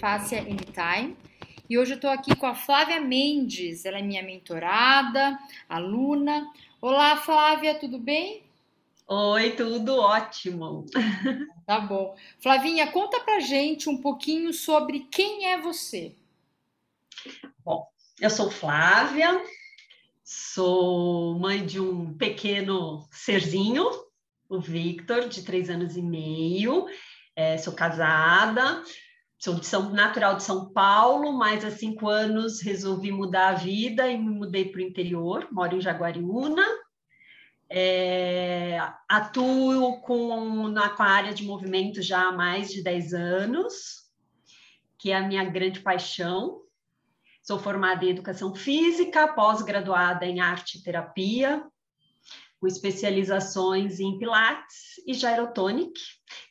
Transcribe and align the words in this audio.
Fácia 0.00 0.40
Anytime. 0.40 1.14
E 1.68 1.78
hoje 1.78 1.92
eu 1.92 1.96
estou 1.96 2.08
aqui 2.08 2.34
com 2.34 2.46
a 2.46 2.54
Flávia 2.54 2.98
Mendes, 2.98 3.84
ela 3.84 3.98
é 3.98 4.02
minha 4.02 4.22
mentorada, 4.22 5.38
aluna. 5.68 6.50
Olá, 6.80 7.18
Flávia, 7.18 7.74
tudo 7.74 7.98
bem? 7.98 8.42
Oi, 9.06 9.50
tudo 9.50 9.98
ótimo. 9.98 10.86
Tá 11.66 11.78
bom. 11.78 12.16
Flavinha, 12.40 12.90
conta 12.90 13.20
pra 13.20 13.38
gente 13.38 13.88
um 13.88 13.96
pouquinho 13.96 14.52
sobre 14.52 15.06
quem 15.08 15.46
é 15.52 15.60
você. 15.60 16.16
Bom, 17.64 17.86
eu 18.20 18.28
sou 18.28 18.50
Flávia, 18.50 19.40
sou 20.24 21.38
mãe 21.38 21.64
de 21.64 21.78
um 21.78 22.12
pequeno 22.14 23.06
serzinho, 23.12 23.88
o 24.48 24.58
Victor, 24.58 25.28
de 25.28 25.44
três 25.44 25.70
anos 25.70 25.96
e 25.96 26.02
meio. 26.02 26.86
É, 27.36 27.56
sou 27.56 27.72
casada, 27.72 28.82
sou 29.40 29.54
de 29.54 29.64
São, 29.64 29.90
natural 29.90 30.36
de 30.36 30.42
São 30.42 30.70
Paulo, 30.70 31.32
mas 31.32 31.64
há 31.64 31.70
cinco 31.70 32.08
anos 32.08 32.60
resolvi 32.60 33.10
mudar 33.10 33.48
a 33.48 33.54
vida 33.54 34.06
e 34.06 34.18
me 34.18 34.28
mudei 34.28 34.66
para 34.66 34.80
o 34.80 34.84
interior, 34.84 35.48
moro 35.50 35.76
em 35.76 35.80
Jaguariúna. 35.80 36.62
É, 37.70 38.78
atuo 39.08 40.00
com, 40.02 40.68
na, 40.68 40.90
com 40.90 41.02
a 41.02 41.06
área 41.06 41.32
de 41.32 41.44
movimento 41.44 42.02
já 42.02 42.28
há 42.28 42.32
mais 42.32 42.70
de 42.70 42.82
10 42.82 43.14
anos, 43.14 44.10
que 44.98 45.10
é 45.10 45.16
a 45.16 45.26
minha 45.26 45.44
grande 45.44 45.80
paixão. 45.80 46.60
Sou 47.42 47.58
formada 47.58 48.04
em 48.04 48.10
educação 48.10 48.54
física, 48.54 49.28
pós-graduada 49.28 50.26
em 50.26 50.40
arte 50.40 50.76
e 50.76 50.82
terapia, 50.82 51.64
com 52.60 52.66
especializações 52.66 53.98
em 54.00 54.18
Pilates 54.18 55.00
e 55.06 55.14
Gyrotonic, 55.14 55.98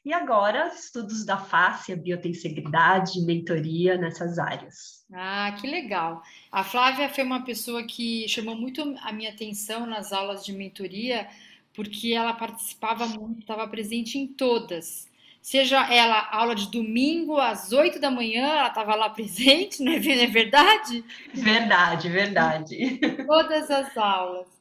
e 0.04 0.12
agora 0.12 0.68
estudos 0.68 1.24
da 1.24 1.38
face, 1.38 1.96
biotensegridade, 1.96 3.22
mentoria 3.22 3.96
nessas 3.96 4.40
áreas. 4.40 5.06
Ah, 5.14 5.56
que 5.60 5.68
legal. 5.68 6.24
A 6.52 6.64
Flávia 6.64 7.10
foi 7.10 7.24
uma 7.24 7.46
pessoa 7.46 7.84
que 7.84 8.28
chamou 8.28 8.56
muito 8.56 8.82
a 9.02 9.14
minha 9.14 9.30
atenção 9.30 9.86
nas 9.86 10.12
aulas 10.12 10.44
de 10.44 10.52
mentoria, 10.52 11.28
porque 11.76 12.14
ela 12.14 12.34
participava 12.34 13.06
muito, 13.06 13.42
estava 13.42 13.68
presente 13.68 14.18
em 14.18 14.28
todas. 14.28 15.08
Seja 15.42 15.92
ela 15.94 16.28
aula 16.32 16.54
de 16.54 16.70
domingo 16.70 17.38
às 17.38 17.72
8 17.72 18.00
da 18.00 18.12
manhã, 18.12 18.46
ela 18.46 18.68
estava 18.68 18.96
lá 18.96 19.10
presente, 19.12 19.82
não 19.84 19.92
é, 19.92 20.00
não 20.00 20.12
é 20.12 20.28
verdade? 20.28 21.06
Verdade, 21.34 22.10
verdade. 22.10 23.00
Todas 23.28 23.70
as 23.70 23.96
aulas. 23.96 24.59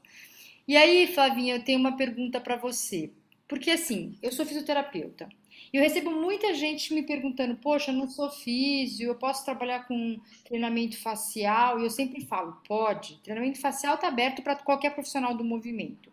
E 0.69 0.77
aí, 0.77 1.07
Flavinha, 1.07 1.55
eu 1.57 1.65
tenho 1.65 1.81
uma 1.81 1.97
pergunta 1.97 2.39
para 2.39 2.55
você. 2.55 3.11
Porque 3.49 3.71
assim, 3.71 4.19
eu 4.23 4.31
sou 4.31 4.45
fisioterapeuta. 4.45 5.27
E 5.73 5.79
eu 5.79 5.83
recebo 5.83 6.11
muita 6.11 6.53
gente 6.53 6.93
me 6.93 7.03
perguntando: 7.03 7.57
"Poxa, 7.57 7.91
eu 7.91 7.97
não 7.97 8.07
sou 8.07 8.31
físio, 8.31 9.09
eu 9.09 9.15
posso 9.15 9.45
trabalhar 9.47 9.89
com 9.89 10.21
treinamento 10.45 10.99
facial?" 10.99 11.81
E 11.81 11.85
eu 11.85 11.91
sempre 11.91 12.21
falo: 12.27 12.61
"Pode. 12.69 13.17
Treinamento 13.23 13.59
facial 13.59 13.95
está 13.95 14.09
aberto 14.09 14.43
para 14.43 14.57
qualquer 14.57 14.95
profissional 14.95 15.35
do 15.35 15.43
movimento." 15.43 16.13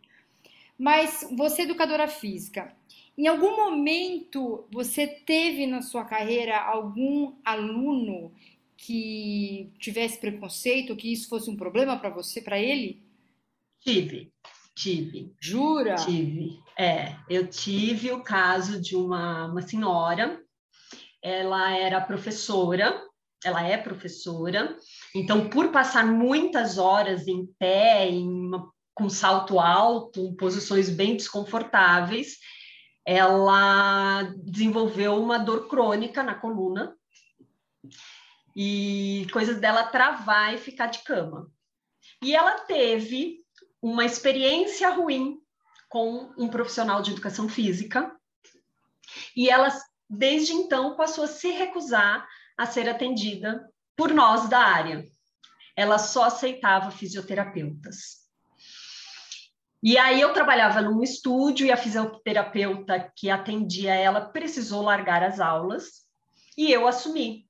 Mas 0.78 1.28
você 1.33 1.64
educadora 1.64 2.08
física, 2.08 2.73
em 3.17 3.28
algum 3.28 3.56
momento 3.58 4.66
você 4.72 5.06
teve 5.08 5.67
na 5.67 5.81
sua 5.81 6.06
carreira 6.06 6.58
algum 6.61 7.33
aluno 7.44 8.31
que 8.78 9.70
tivesse 9.80 10.17
preconceito, 10.20 10.95
que 10.95 11.11
isso 11.11 11.30
fosse 11.30 11.50
um 11.50 11.56
problema 11.56 11.98
para 11.98 12.09
você, 12.09 12.42
para 12.42 12.59
ele? 12.59 13.05
Tive, 13.86 14.33
tive. 14.73 15.36
Jura? 15.39 15.94
Tive. 15.94 16.59
É, 16.75 17.16
eu 17.30 17.47
tive 17.47 18.11
o 18.11 18.23
caso 18.23 18.81
de 18.81 18.95
uma, 18.95 19.45
uma 19.45 19.61
senhora, 19.61 20.42
ela 21.22 21.69
era 21.69 22.02
professora, 22.02 22.99
ela 23.43 23.61
é 23.61 23.77
professora, 23.77 24.76
então, 25.14 25.49
por 25.49 25.71
passar 25.71 26.04
muitas 26.04 26.80
horas 26.80 27.27
em 27.27 27.45
pé, 27.59 28.09
em 28.09 28.27
uma, 28.27 28.73
com 28.95 29.08
salto 29.08 29.59
alto, 29.59 30.20
em 30.20 30.36
posições 30.36 30.89
bem 30.89 31.15
desconfortáveis, 31.15 32.39
ela 33.05 34.23
desenvolveu 34.43 35.21
uma 35.21 35.38
dor 35.38 35.67
crônica 35.67 36.23
na 36.23 36.33
coluna 36.33 36.98
e 38.55 39.27
coisas 39.32 39.59
dela 39.59 39.83
travar 39.83 40.55
e 40.55 40.58
ficar 40.58 40.88
de 40.88 41.04
cama. 41.04 41.52
E 42.23 42.36
ela 42.36 42.61
teve 42.61 43.45
uma 43.85 44.03
experiência 44.03 44.89
ruim 44.89 45.39
com 45.87 46.33
um 46.39 46.47
profissional 46.47 47.03
de 47.03 47.11
educação 47.11 47.47
física 47.47 48.11
e 49.35 49.47
ela, 49.47 49.69
desde 50.09 50.53
então, 50.53 50.95
passou 50.95 51.25
a 51.25 51.27
se 51.27 51.51
recusar 51.51 52.27
a 52.57 52.65
ser 52.65 52.89
atendida 52.89 53.63
por 53.95 54.11
nós 54.11 54.49
da 54.49 54.57
área. 54.57 55.05
Ela 55.75 55.99
só 55.99 56.23
aceitava 56.23 56.89
fisioterapeutas. 56.89 58.25
E 59.83 59.99
aí 59.99 60.19
eu 60.19 60.33
trabalhava 60.33 60.81
num 60.81 61.03
estúdio 61.03 61.67
e 61.67 61.71
a 61.71 61.77
fisioterapeuta 61.77 63.13
que 63.15 63.29
atendia 63.29 63.93
ela 63.93 64.19
precisou 64.19 64.81
largar 64.81 65.21
as 65.21 65.39
aulas 65.39 66.07
e 66.57 66.71
eu 66.71 66.87
assumi. 66.87 67.45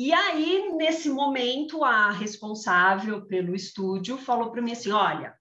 E 0.00 0.14
aí, 0.14 0.72
nesse 0.78 1.10
momento, 1.10 1.84
a 1.84 2.10
responsável 2.10 3.26
pelo 3.26 3.54
estúdio 3.54 4.16
falou 4.16 4.50
para 4.50 4.62
mim 4.62 4.72
assim: 4.72 4.90
olha, 4.90 5.34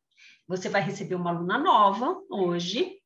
você 0.46 0.68
vai 0.68 0.82
receber 0.82 1.16
uma 1.16 1.30
aluna 1.30 1.58
nova 1.58 2.22
hoje, 2.30 2.98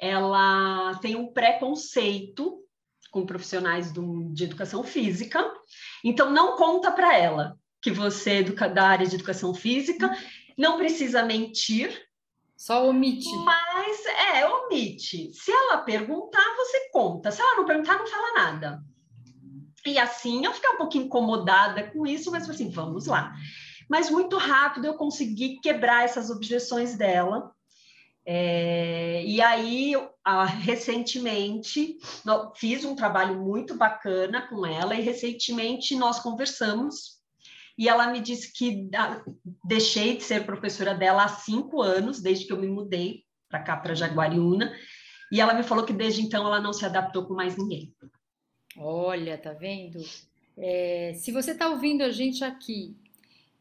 ela 0.00 0.94
tem 1.02 1.14
um 1.14 1.30
preconceito 1.30 2.64
com 3.10 3.26
profissionais 3.26 3.92
do, 3.92 4.32
de 4.32 4.44
educação 4.44 4.82
física, 4.82 5.44
então 6.02 6.30
não 6.30 6.56
conta 6.56 6.90
para 6.90 7.14
ela 7.14 7.58
que 7.82 7.90
você 7.90 8.30
é 8.30 8.38
educa, 8.38 8.66
da 8.66 8.86
área 8.86 9.06
de 9.06 9.16
educação 9.16 9.52
física, 9.52 10.10
não 10.56 10.78
precisa 10.78 11.22
mentir. 11.22 12.06
Só 12.56 12.88
omite. 12.88 13.28
Mas 13.44 14.06
é, 14.06 14.48
omite. 14.48 15.30
Se 15.34 15.52
ela 15.52 15.76
perguntar, 15.82 16.56
você 16.56 16.88
conta. 16.90 17.30
Se 17.30 17.42
ela 17.42 17.56
não 17.56 17.66
perguntar, 17.66 17.98
não 17.98 18.06
fala 18.06 18.32
nada. 18.32 18.82
E 19.86 19.98
assim, 19.98 20.44
eu 20.44 20.52
fiquei 20.52 20.70
um 20.70 20.78
pouquinho 20.78 21.04
incomodada 21.06 21.90
com 21.90 22.06
isso, 22.06 22.30
mas 22.30 22.48
assim, 22.48 22.70
vamos 22.70 23.06
lá. 23.06 23.34
Mas 23.88 24.10
muito 24.10 24.36
rápido 24.36 24.86
eu 24.86 24.94
consegui 24.94 25.60
quebrar 25.60 26.04
essas 26.04 26.30
objeções 26.30 26.96
dela. 26.96 27.52
É, 28.28 29.22
e 29.24 29.40
aí, 29.40 29.92
recentemente, 30.60 31.96
fiz 32.56 32.84
um 32.84 32.96
trabalho 32.96 33.40
muito 33.40 33.76
bacana 33.76 34.48
com 34.48 34.66
ela, 34.66 34.96
e 34.96 35.00
recentemente 35.00 35.94
nós 35.94 36.18
conversamos, 36.18 37.20
e 37.78 37.88
ela 37.88 38.08
me 38.08 38.20
disse 38.20 38.52
que 38.52 38.88
da, 38.90 39.22
deixei 39.64 40.16
de 40.16 40.24
ser 40.24 40.44
professora 40.44 40.92
dela 40.92 41.24
há 41.24 41.28
cinco 41.28 41.80
anos, 41.80 42.20
desde 42.20 42.46
que 42.46 42.52
eu 42.52 42.60
me 42.60 42.66
mudei 42.66 43.22
para 43.48 43.62
cá, 43.62 43.76
para 43.76 43.94
Jaguariúna, 43.94 44.74
e 45.30 45.40
ela 45.40 45.54
me 45.54 45.62
falou 45.62 45.84
que 45.84 45.92
desde 45.92 46.20
então 46.20 46.44
ela 46.44 46.60
não 46.60 46.72
se 46.72 46.84
adaptou 46.84 47.26
com 47.26 47.34
mais 47.34 47.56
ninguém. 47.56 47.94
Olha, 48.78 49.38
tá 49.38 49.52
vendo? 49.52 50.04
É, 50.56 51.12
se 51.14 51.32
você 51.32 51.52
está 51.52 51.68
ouvindo 51.68 52.02
a 52.02 52.10
gente 52.10 52.44
aqui, 52.44 52.94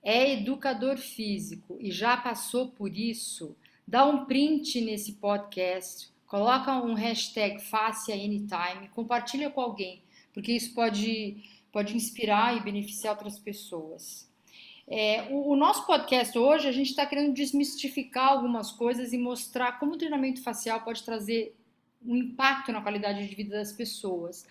é 0.03 0.34
educador 0.34 0.98
físico 0.98 1.78
e 1.80 1.92
já 1.92 2.16
passou 2.16 2.70
por 2.70 2.96
isso, 2.96 3.56
dá 3.88 4.06
um 4.06 4.25
print 4.25 4.81
nesse 4.81 5.14
podcast, 5.14 6.09
coloca 6.28 6.81
um 6.81 6.94
hashtag 6.94 7.62
Face 7.62 8.12
Anytime, 8.12 8.90
compartilha 8.94 9.50
com 9.50 9.62
alguém, 9.62 10.02
porque 10.34 10.52
isso 10.52 10.74
pode, 10.74 11.38
pode 11.72 11.96
inspirar 11.96 12.56
e 12.56 12.62
beneficiar 12.62 13.14
outras 13.14 13.40
pessoas. 13.40 14.30
É, 14.88 15.24
o, 15.31 15.52
o, 15.52 15.56
nosso 15.56 15.88
podcast 15.88 16.38
hoje, 16.38 16.68
a 16.68 16.72
gente 16.72 16.92
está 16.92 17.06
querendo 17.06 17.34
desmistificar 17.34 18.28
algumas 18.28 18.72
coisas 18.72 19.14
e 19.14 19.18
mostrar 19.18 19.80
como 19.80 19.94
o 19.94 19.98
treinamento 19.98 20.44
facial 20.44 20.81
pode 20.81 21.04
trazer 21.04 21.56
um 22.06 22.16
impacto 22.16 22.72
na 22.72 22.81
qualidade 22.81 23.28
de 23.28 23.36
vida 23.36 23.56
das 23.56 23.72
pessoas. 23.72 24.45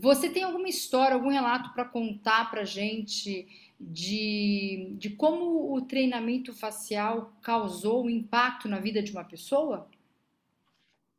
Você 0.00 0.30
tem 0.30 0.42
alguma 0.42 0.66
história, 0.66 1.14
algum 1.14 1.28
relato 1.28 1.74
para 1.74 1.84
contar 1.84 2.50
para 2.50 2.64
gente 2.64 3.46
de, 3.78 4.94
de 4.96 5.10
como 5.10 5.74
o 5.74 5.82
treinamento 5.82 6.54
facial 6.54 7.36
causou 7.42 8.06
um 8.06 8.08
impacto 8.08 8.66
na 8.66 8.80
vida 8.80 9.02
de 9.02 9.12
uma 9.12 9.24
pessoa? 9.24 9.90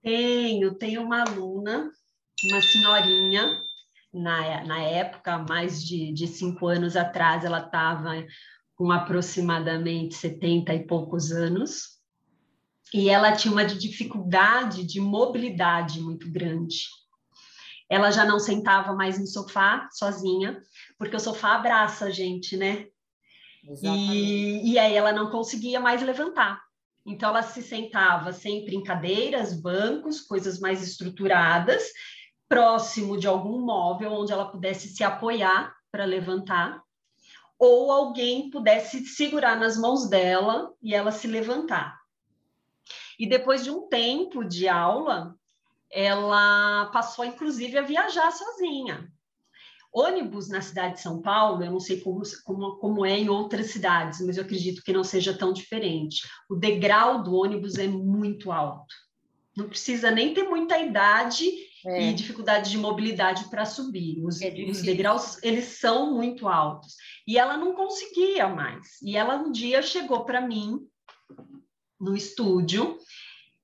Tenho, 0.02 0.74
tenho 0.74 1.04
uma 1.04 1.22
aluna, 1.22 1.92
uma 2.50 2.60
senhorinha, 2.60 3.62
na, 4.12 4.66
na 4.66 4.82
época, 4.82 5.38
mais 5.48 5.86
de, 5.86 6.12
de 6.12 6.26
cinco 6.26 6.66
anos 6.66 6.96
atrás, 6.96 7.46
ela 7.46 7.64
estava 7.64 8.26
com 8.76 8.92
aproximadamente 8.92 10.16
70 10.16 10.74
e 10.74 10.88
poucos 10.88 11.32
anos, 11.32 12.00
e 12.92 13.10
ela 13.10 13.32
tinha 13.34 13.52
uma 13.52 13.64
dificuldade 13.64 14.84
de 14.84 15.00
mobilidade 15.00 16.02
muito 16.02 16.28
grande 16.32 16.88
ela 17.92 18.10
já 18.10 18.24
não 18.24 18.40
sentava 18.40 18.94
mais 18.94 19.20
no 19.20 19.28
sofá 19.28 19.90
sozinha, 19.92 20.64
porque 20.98 21.18
o 21.18 21.20
sofá 21.20 21.56
abraça 21.56 22.06
a 22.06 22.10
gente, 22.10 22.56
né? 22.56 22.88
E, 23.84 24.72
e 24.72 24.80
aí 24.80 24.96
ela 24.96 25.12
não 25.12 25.30
conseguia 25.30 25.78
mais 25.78 26.02
levantar. 26.02 26.64
Então 27.06 27.32
ela 27.32 27.44
se 27.44 27.62
sentava 27.62 28.32
sempre 28.32 28.78
em 28.78 28.84
cadeiras, 28.84 29.54
bancos, 29.54 30.22
coisas 30.22 30.58
mais 30.58 30.82
estruturadas, 30.82 31.84
próximo 32.48 33.20
de 33.20 33.28
algum 33.28 33.60
móvel 33.60 34.14
onde 34.14 34.32
ela 34.32 34.50
pudesse 34.50 34.88
se 34.88 35.04
apoiar 35.04 35.76
para 35.92 36.06
levantar, 36.06 36.82
ou 37.60 37.92
alguém 37.92 38.50
pudesse 38.50 39.06
segurar 39.06 39.60
nas 39.60 39.78
mãos 39.78 40.10
dela 40.10 40.74
e 40.82 40.96
ela 40.96 41.12
se 41.12 41.28
levantar. 41.28 42.00
E 43.20 43.28
depois 43.28 43.66
de 43.66 43.70
um 43.70 43.90
tempo 43.90 44.46
de 44.46 44.70
aula, 44.70 45.36
ela 45.92 46.86
passou, 46.88 47.26
inclusive, 47.26 47.78
a 47.78 47.82
viajar 47.82 48.32
sozinha. 48.32 49.12
Ônibus 49.94 50.48
na 50.48 50.62
cidade 50.62 50.96
de 50.96 51.02
São 51.02 51.22
Paulo, 51.22 51.64
eu 51.64 51.72
não 51.72 51.80
sei 51.80 52.00
como, 52.00 52.22
como, 52.46 52.78
como 52.78 53.06
é 53.06 53.20
em 53.20 53.28
outras 53.28 53.72
cidades, 53.72 54.22
mas 54.22 54.38
eu 54.38 54.44
acredito 54.44 54.82
que 54.84 54.94
não 54.94 55.04
seja 55.04 55.38
tão 55.38 55.52
diferente. 55.52 56.26
O 56.50 56.56
degrau 56.56 57.22
do 57.22 57.36
ônibus 57.36 57.76
é 57.76 57.88
muito 57.88 58.52
alto. 58.52 58.96
Não 59.56 59.68
precisa 59.68 60.10
nem 60.10 60.34
ter 60.34 60.44
muita 60.44 60.80
idade 60.80 61.46
é. 61.86 62.10
e 62.10 62.14
dificuldade 62.14 62.72
de 62.72 62.78
mobilidade 62.78 63.50
para 63.50 63.66
subir. 63.66 64.24
Os, 64.24 64.42
é 64.42 64.50
os, 64.70 64.82
degraus, 64.82 65.44
eles 65.44 65.66
são 65.66 66.14
muito 66.14 66.48
altos. 66.48 66.96
E 67.28 67.38
ela 67.38 67.58
não 67.58 67.76
conseguia 67.76 68.48
mais. 68.48 69.02
E 69.02 69.18
ela 69.18 69.36
um 69.36 69.52
dia 69.52 69.82
chegou 69.82 70.24
para 70.24 70.40
mim 70.40 70.80
no 72.00 72.16
estúdio 72.16 72.98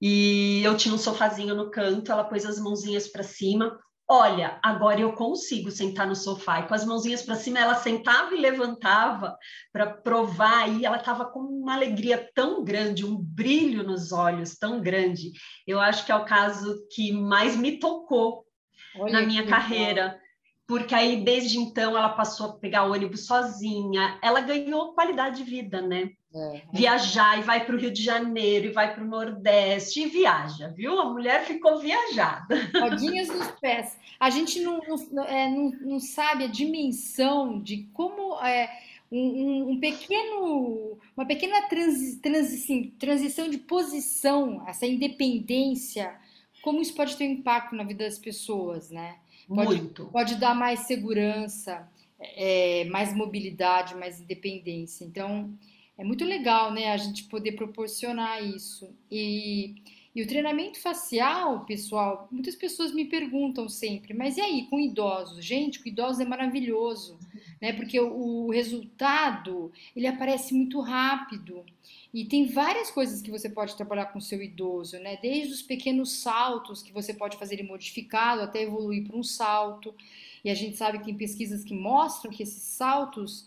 e 0.02 0.62
eu 0.64 0.78
tinha 0.78 0.94
um 0.94 0.98
sofazinho 0.98 1.56
no 1.56 1.72
canto, 1.72 2.12
ela 2.12 2.24
pôs 2.24 2.46
as 2.46 2.60
mãozinhas 2.60 3.08
para 3.08 3.24
cima. 3.24 3.78
Olha, 4.10 4.58
agora 4.64 5.02
eu 5.02 5.12
consigo 5.14 5.70
sentar 5.70 6.08
no 6.08 6.16
sofá. 6.16 6.60
E 6.60 6.68
com 6.68 6.74
as 6.74 6.86
mãozinhas 6.86 7.24
para 7.24 7.36
cima, 7.36 7.60
ela 7.60 7.76
sentava 7.76 8.34
e 8.34 8.40
levantava 8.40 9.36
para 9.74 9.86
provar. 9.86 10.70
E 10.70 10.86
ela 10.86 10.98
estava 10.98 11.26
com 11.26 11.40
uma 11.40 11.74
alegria 11.74 12.30
tão 12.34 12.64
grande, 12.64 13.06
um 13.06 13.18
brilho 13.18 13.84
nos 13.84 14.14
olhos 14.14 14.56
tão 14.58 14.80
grande. 14.80 15.32
Eu 15.66 15.80
acho 15.80 16.06
que 16.06 16.12
é 16.12 16.16
o 16.16 16.26
caso 16.26 16.88
que 16.90 17.12
mais 17.12 17.58
me 17.58 17.80
tocou 17.80 18.46
Olha 18.96 19.12
na 19.12 19.22
minha 19.28 19.46
carreira. 19.46 20.18
Porque 20.68 20.94
aí 20.94 21.24
desde 21.24 21.58
então 21.58 21.98
ela 21.98 22.10
passou 22.10 22.48
a 22.48 22.54
pegar 22.54 22.84
ônibus 22.84 23.26
sozinha, 23.26 24.20
ela 24.22 24.42
ganhou 24.42 24.94
qualidade 24.94 25.38
de 25.38 25.50
vida, 25.50 25.82
né? 25.82 26.12
É, 26.36 26.58
é. 26.58 26.64
Viajar 26.74 27.40
e 27.40 27.42
vai 27.42 27.66
para 27.66 27.74
o 27.74 27.80
Rio 27.80 27.92
de 27.92 28.04
Janeiro 28.04 28.68
e 28.68 28.72
vai 28.72 28.94
para 28.94 29.04
o 29.04 29.08
Nordeste 29.08 30.02
e 30.02 30.08
viaja, 30.08 30.68
viu? 30.68 31.00
A 31.00 31.10
mulher 31.10 31.46
ficou 31.46 31.80
viajada. 31.80 32.70
Rodinhas 32.78 33.30
nos 33.30 33.48
pés. 33.62 33.98
A 34.20 34.30
gente 34.30 34.60
não, 34.60 34.82
não, 35.12 35.24
é, 35.24 35.50
não, 35.50 35.72
não 35.80 36.00
sabe 36.02 36.44
a 36.44 36.48
dimensão 36.48 37.62
de 37.62 37.90
como 37.94 38.38
é, 38.44 38.70
um, 39.10 39.72
um, 39.72 39.80
pequeno, 39.80 40.98
uma 41.16 41.26
pequena 41.26 41.62
transi, 41.70 42.18
transi, 42.18 42.94
transição 43.00 43.50
de 43.50 43.58
posição, 43.58 44.64
essa 44.68 44.86
independência, 44.86 46.14
como 46.62 46.82
isso 46.82 46.94
pode 46.94 47.16
ter 47.16 47.26
um 47.26 47.32
impacto 47.32 47.74
na 47.74 47.86
vida 47.86 48.04
das 48.04 48.20
pessoas, 48.20 48.90
né? 48.90 49.16
Pode, 49.48 49.82
Muito. 49.82 50.06
Pode 50.08 50.36
dar 50.36 50.54
mais 50.54 50.82
segurança, 50.82 51.88
é, 52.20 52.86
mais 52.86 53.16
mobilidade, 53.16 53.96
mais 53.96 54.20
independência. 54.20 55.06
Então, 55.06 55.54
é 55.98 56.04
muito 56.04 56.26
legal, 56.26 56.72
né, 56.72 56.92
a 56.92 56.98
gente 56.98 57.24
poder 57.24 57.54
proporcionar 57.54 58.44
isso. 58.44 58.90
E, 59.10 59.76
e 60.14 60.22
o 60.22 60.28
treinamento 60.28 60.80
facial, 60.80 61.66
pessoal, 61.66 62.28
muitas 62.32 62.56
pessoas 62.56 62.94
me 62.94 63.06
perguntam 63.06 63.70
sempre, 63.70 64.14
mas 64.14 64.38
e 64.38 64.42
aí, 64.42 64.68
com 64.70 64.80
idosos? 64.80 65.44
Gente, 65.44 65.80
com 65.80 65.88
idosos 65.88 66.20
é 66.20 66.26
maravilhoso, 66.26 67.18
né, 67.62 67.74
porque 67.74 68.00
o, 68.00 68.46
o 68.46 68.52
resultado, 68.52 69.72
ele 69.96 70.08
aparece 70.08 70.54
muito 70.54 70.80
rápido. 70.80 71.66
E 72.14 72.26
tem 72.26 72.48
várias 72.48 72.90
coisas 72.90 73.22
que 73.22 73.32
você 73.32 73.50
pode 73.50 73.76
trabalhar 73.76 74.08
com 74.08 74.20
o 74.20 74.22
seu 74.22 74.42
idoso, 74.42 74.98
né? 75.00 75.18
Desde 75.22 75.54
os 75.54 75.62
pequenos 75.62 76.12
saltos 76.14 76.82
que 76.82 76.92
você 76.92 77.14
pode 77.14 77.38
fazer 77.38 77.56
ele 77.56 77.68
modificado 77.68 78.42
até 78.42 78.64
evoluir 78.64 79.06
para 79.08 79.18
um 79.18 79.24
salto. 79.24 79.94
E 80.44 80.50
a 80.50 80.56
gente 80.56 80.78
sabe 80.78 81.00
que 81.00 81.06
tem 81.06 81.16
pesquisas 81.16 81.64
que 81.64 81.74
mostram 81.74 82.32
que 82.32 82.44
esses 82.44 82.64
saltos, 82.64 83.46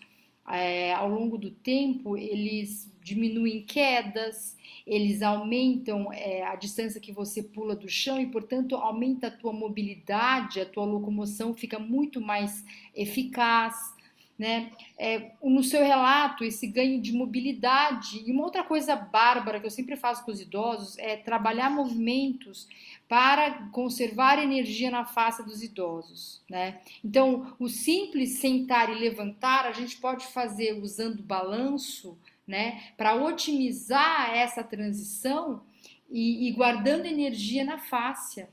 é, 0.48 0.92
ao 0.92 1.08
longo 1.08 1.38
do 1.38 1.50
tempo, 1.50 2.16
eles 2.16 2.92
diminuem 3.02 3.62
quedas, 3.62 4.56
eles 4.86 5.22
aumentam 5.22 6.12
é, 6.12 6.44
a 6.44 6.54
distância 6.54 7.00
que 7.00 7.12
você 7.12 7.42
pula 7.42 7.74
do 7.74 7.88
chão 7.88 8.20
e, 8.20 8.26
portanto, 8.26 8.76
aumenta 8.76 9.28
a 9.28 9.30
tua 9.30 9.52
mobilidade, 9.52 10.60
a 10.60 10.66
tua 10.66 10.84
locomoção 10.84 11.54
fica 11.54 11.78
muito 11.78 12.20
mais 12.20 12.64
eficaz 12.94 13.98
né? 14.40 14.72
É, 14.96 15.32
no 15.42 15.62
seu 15.62 15.84
relato, 15.84 16.44
esse 16.44 16.66
ganho 16.66 16.98
de 16.98 17.12
mobilidade. 17.12 18.24
E 18.26 18.32
uma 18.32 18.44
outra 18.44 18.64
coisa 18.64 18.96
bárbara 18.96 19.60
que 19.60 19.66
eu 19.66 19.70
sempre 19.70 19.96
faço 19.96 20.24
com 20.24 20.30
os 20.30 20.40
idosos 20.40 20.96
é 20.96 21.14
trabalhar 21.14 21.68
movimentos 21.68 22.66
para 23.06 23.68
conservar 23.70 24.38
energia 24.38 24.90
na 24.90 25.04
face 25.04 25.44
dos 25.44 25.62
idosos, 25.62 26.40
né? 26.48 26.80
Então, 27.04 27.54
o 27.58 27.68
simples 27.68 28.38
sentar 28.38 28.88
e 28.88 28.98
levantar 28.98 29.66
a 29.66 29.72
gente 29.72 29.98
pode 29.98 30.26
fazer 30.28 30.72
usando 30.80 31.22
balanço, 31.22 32.16
né? 32.46 32.82
Para 32.96 33.16
otimizar 33.16 34.34
essa 34.34 34.64
transição 34.64 35.60
e, 36.10 36.48
e 36.48 36.52
guardando 36.52 37.04
energia 37.04 37.62
na 37.62 37.76
face. 37.76 38.46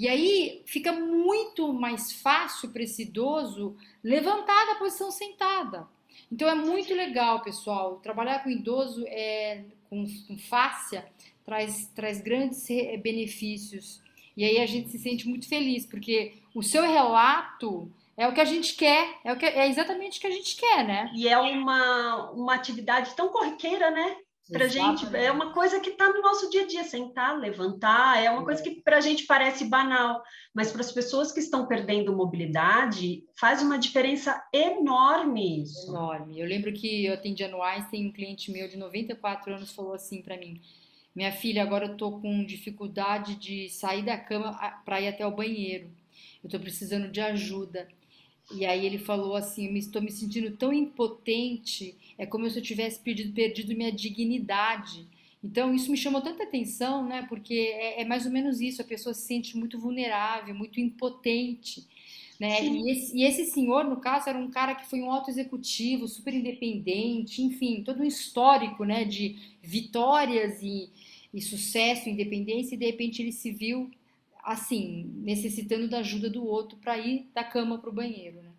E 0.00 0.08
aí 0.08 0.62
fica 0.64 0.94
muito 0.94 1.74
mais 1.74 2.10
fácil 2.10 2.70
para 2.70 2.82
esse 2.82 3.02
idoso 3.02 3.76
levantar 4.02 4.64
da 4.64 4.76
posição 4.76 5.10
sentada. 5.10 5.86
Então 6.32 6.48
é 6.48 6.54
muito 6.54 6.94
legal, 6.94 7.42
pessoal. 7.42 7.96
Trabalhar 7.96 8.42
com 8.42 8.48
idoso 8.48 9.04
é, 9.08 9.62
com, 9.90 10.06
com 10.26 10.38
fáscia 10.38 11.06
traz, 11.44 11.86
traz 11.94 12.18
grandes 12.22 12.66
benefícios. 13.02 14.00
E 14.34 14.42
aí 14.42 14.56
a 14.56 14.64
gente 14.64 14.88
se 14.88 14.98
sente 14.98 15.28
muito 15.28 15.46
feliz, 15.46 15.84
porque 15.84 16.32
o 16.54 16.62
seu 16.62 16.80
relato 16.82 17.92
é 18.16 18.26
o 18.26 18.32
que 18.32 18.40
a 18.40 18.46
gente 18.46 18.76
quer, 18.76 19.18
é, 19.22 19.34
o 19.34 19.36
que, 19.36 19.44
é 19.44 19.68
exatamente 19.68 20.16
o 20.16 20.20
que 20.22 20.28
a 20.28 20.32
gente 20.32 20.56
quer, 20.56 20.82
né? 20.82 21.12
E 21.14 21.28
é 21.28 21.36
uma, 21.36 22.30
uma 22.30 22.54
atividade 22.54 23.14
tão 23.14 23.28
corriqueira, 23.28 23.90
né? 23.90 24.16
Para 24.50 24.68
gente 24.68 25.06
é 25.14 25.30
uma 25.30 25.52
coisa 25.52 25.78
que 25.78 25.90
está 25.90 26.12
no 26.12 26.20
nosso 26.20 26.50
dia 26.50 26.62
a 26.62 26.66
dia, 26.66 26.84
sentar, 26.84 27.38
levantar, 27.38 28.22
é 28.22 28.30
uma 28.30 28.44
coisa 28.44 28.62
que 28.62 28.80
para 28.82 28.96
a 28.96 29.00
gente 29.00 29.24
parece 29.24 29.64
banal, 29.64 30.22
mas 30.52 30.72
para 30.72 30.80
as 30.80 30.90
pessoas 30.90 31.30
que 31.30 31.40
estão 31.40 31.66
perdendo 31.66 32.14
mobilidade 32.14 33.22
faz 33.36 33.62
uma 33.62 33.78
diferença 33.78 34.42
enorme 34.52 35.62
isso. 35.62 35.90
Enorme. 35.90 36.40
Eu 36.40 36.46
lembro 36.46 36.72
que 36.72 37.06
eu 37.06 37.14
atendi 37.14 37.44
anuais, 37.44 37.88
tem 37.88 38.06
um 38.08 38.12
cliente 38.12 38.50
meu 38.50 38.68
de 38.68 38.76
94 38.76 39.54
anos 39.54 39.72
falou 39.72 39.94
assim 39.94 40.20
para 40.20 40.36
mim: 40.36 40.60
minha 41.14 41.32
filha, 41.32 41.62
agora 41.62 41.86
eu 41.86 41.96
tô 41.96 42.18
com 42.20 42.44
dificuldade 42.44 43.36
de 43.36 43.68
sair 43.68 44.04
da 44.04 44.18
cama 44.18 44.52
para 44.84 45.00
ir 45.00 45.08
até 45.08 45.26
o 45.26 45.34
banheiro. 45.34 45.90
Eu 46.42 46.48
estou 46.48 46.60
precisando 46.60 47.08
de 47.08 47.20
ajuda. 47.20 47.88
E 48.52 48.66
aí 48.66 48.84
ele 48.84 48.98
falou 48.98 49.36
assim: 49.36 49.72
estou 49.76 50.02
me 50.02 50.10
sentindo 50.10 50.56
tão 50.56 50.72
impotente, 50.72 51.94
é 52.18 52.26
como 52.26 52.48
se 52.50 52.58
eu 52.58 52.62
tivesse 52.62 53.00
perdido, 53.00 53.32
perdido 53.32 53.76
minha 53.76 53.92
dignidade. 53.92 55.06
Então 55.42 55.74
isso 55.74 55.90
me 55.90 55.96
chamou 55.96 56.20
tanta 56.20 56.42
atenção, 56.42 57.06
né? 57.06 57.24
Porque 57.28 57.54
é, 57.54 58.02
é, 58.02 58.04
mais 58.04 58.26
ou 58.26 58.32
menos 58.32 58.60
isso: 58.60 58.82
a 58.82 58.84
pessoa 58.84 59.14
se 59.14 59.26
sente 59.26 59.56
muito 59.56 59.78
vulnerável, 59.78 60.54
muito 60.54 60.80
impotente. 60.80 61.86
Né? 62.38 62.64
E 62.64 62.90
esse, 62.90 63.16
e, 63.16 63.22
esse, 63.22 63.44
senhor, 63.46 63.84
no 63.84 64.00
caso, 64.00 64.30
era 64.30 64.38
um 64.38 64.50
cara 64.50 64.74
que 64.74 64.88
foi 64.88 65.00
um 65.02 65.12
alto 65.12 65.28
executivo, 65.28 66.08
super 66.08 66.32
independente, 66.32 67.42
enfim, 67.42 67.82
todo 67.84 68.00
um 68.02 68.06
histórico 68.06 68.82
né, 68.82 69.04
de 69.04 69.36
vitórias 69.62 70.62
e, 70.62 70.88
e 71.34 71.40
sucesso, 71.42 72.08
independência, 72.08 72.74
e 72.74 72.78
de 72.78 72.86
repente 72.86 73.20
ele 73.20 73.30
se 73.30 73.50
viu 73.50 73.90
assim, 74.50 75.04
necessitando 75.18 75.88
da 75.88 75.98
ajuda 75.98 76.28
do 76.28 76.44
outro 76.44 76.76
para 76.78 76.98
ir 76.98 77.30
da 77.32 77.44
cama 77.44 77.78
para 77.78 77.88
o 77.88 77.92
banheiro. 77.92 78.42
Né? 78.42 78.50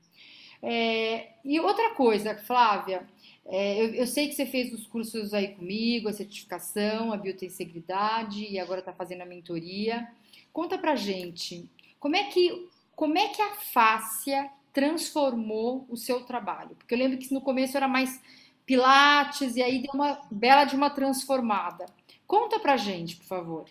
É, 0.64 1.34
e 1.44 1.60
outra 1.60 1.94
coisa, 1.96 2.36
Flávia, 2.36 3.06
é, 3.46 3.82
eu, 3.82 3.96
eu, 3.96 4.08
sei 4.08 4.30
que 4.30 4.36
você 4.36 4.46
fez 4.46 4.72
os 4.74 4.88
cursos 4.88 5.34
aí 5.34 5.50
comigo, 5.50 6.08
a 6.08 6.14
certificação, 6.14 7.12
a 7.12 7.18
biotensegridade 7.18 8.46
e 8.46 8.58
agora 8.58 8.80
está 8.80 8.94
fazendo 8.94 9.22
a 9.22 9.26
mentoria. 9.26 10.08
Conta 10.54 10.78
pra 10.78 10.96
gente, 10.96 11.68
como 12.00 12.16
é 12.16 12.24
que, 12.26 12.70
como 12.96 13.18
é 13.18 13.28
que 13.28 13.42
a 13.42 13.56
fáscia 13.56 14.50
transformou 14.72 15.86
o 15.90 15.98
seu 15.98 16.22
trabalho? 16.22 16.76
Porque 16.78 16.94
eu 16.94 17.00
lembro 17.00 17.18
que 17.18 17.34
no 17.34 17.42
começo 17.42 17.76
era 17.76 17.88
mais 17.88 18.22
pilates 18.66 19.58
e 19.58 19.62
aí 19.62 19.82
deu 19.82 19.92
uma 19.94 20.22
bela 20.32 20.64
de 20.64 20.76
uma 20.76 20.90
transformada. 20.90 21.86
Conta 22.26 22.60
pra 22.60 22.78
gente, 22.78 23.18
por 23.18 23.26
favor. 23.26 23.66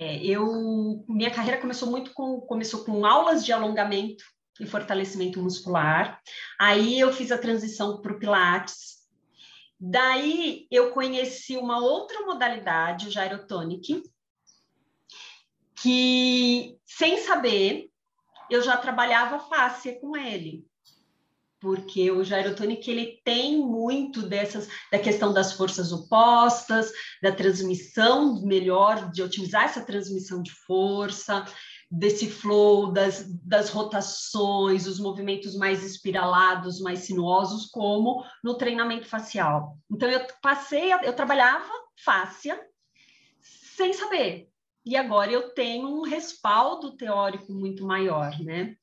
É, 0.00 0.16
eu 0.24 1.04
minha 1.06 1.30
carreira 1.30 1.60
começou 1.60 1.90
muito 1.90 2.14
com 2.14 2.40
começou 2.40 2.86
com 2.86 3.04
aulas 3.04 3.44
de 3.44 3.52
alongamento 3.52 4.24
e 4.58 4.66
fortalecimento 4.66 5.42
muscular. 5.42 6.18
Aí 6.58 6.98
eu 6.98 7.12
fiz 7.12 7.30
a 7.30 7.36
transição 7.36 8.00
para 8.00 8.12
o 8.14 8.18
Pilates. 8.18 9.00
Daí 9.78 10.66
eu 10.70 10.92
conheci 10.92 11.58
uma 11.58 11.80
outra 11.80 12.24
modalidade, 12.24 13.08
o 13.08 13.10
Gyrotonic, 13.10 14.02
que 15.74 16.78
sem 16.86 17.18
saber 17.18 17.90
eu 18.50 18.62
já 18.62 18.78
trabalhava 18.78 19.38
fácil 19.38 20.00
com 20.00 20.16
ele 20.16 20.64
porque 21.60 22.10
o 22.10 22.24
gyrotonic 22.24 22.90
ele 22.90 23.20
tem 23.24 23.58
muito 23.58 24.22
dessas 24.22 24.68
da 24.90 24.98
questão 24.98 25.32
das 25.32 25.52
forças 25.52 25.92
opostas, 25.92 26.90
da 27.22 27.30
transmissão 27.30 28.40
melhor, 28.42 29.10
de 29.10 29.22
otimizar 29.22 29.64
essa 29.64 29.84
transmissão 29.84 30.42
de 30.42 30.50
força, 30.66 31.44
desse 31.90 32.30
flow, 32.30 32.92
das, 32.92 33.26
das 33.44 33.68
rotações, 33.68 34.86
os 34.86 35.00
movimentos 35.00 35.56
mais 35.56 35.84
espiralados, 35.84 36.80
mais 36.80 37.00
sinuosos, 37.00 37.66
como 37.66 38.24
no 38.44 38.56
treinamento 38.56 39.06
facial. 39.06 39.76
Então, 39.90 40.08
eu 40.08 40.24
passei, 40.40 40.92
eu 40.92 41.12
trabalhava 41.12 41.68
fáscia 42.04 42.60
sem 43.40 43.92
saber. 43.92 44.48
E 44.84 44.96
agora 44.96 45.30
eu 45.30 45.52
tenho 45.52 45.88
um 45.88 46.02
respaldo 46.02 46.96
teórico 46.96 47.52
muito 47.52 47.84
maior, 47.84 48.38
né? 48.40 48.76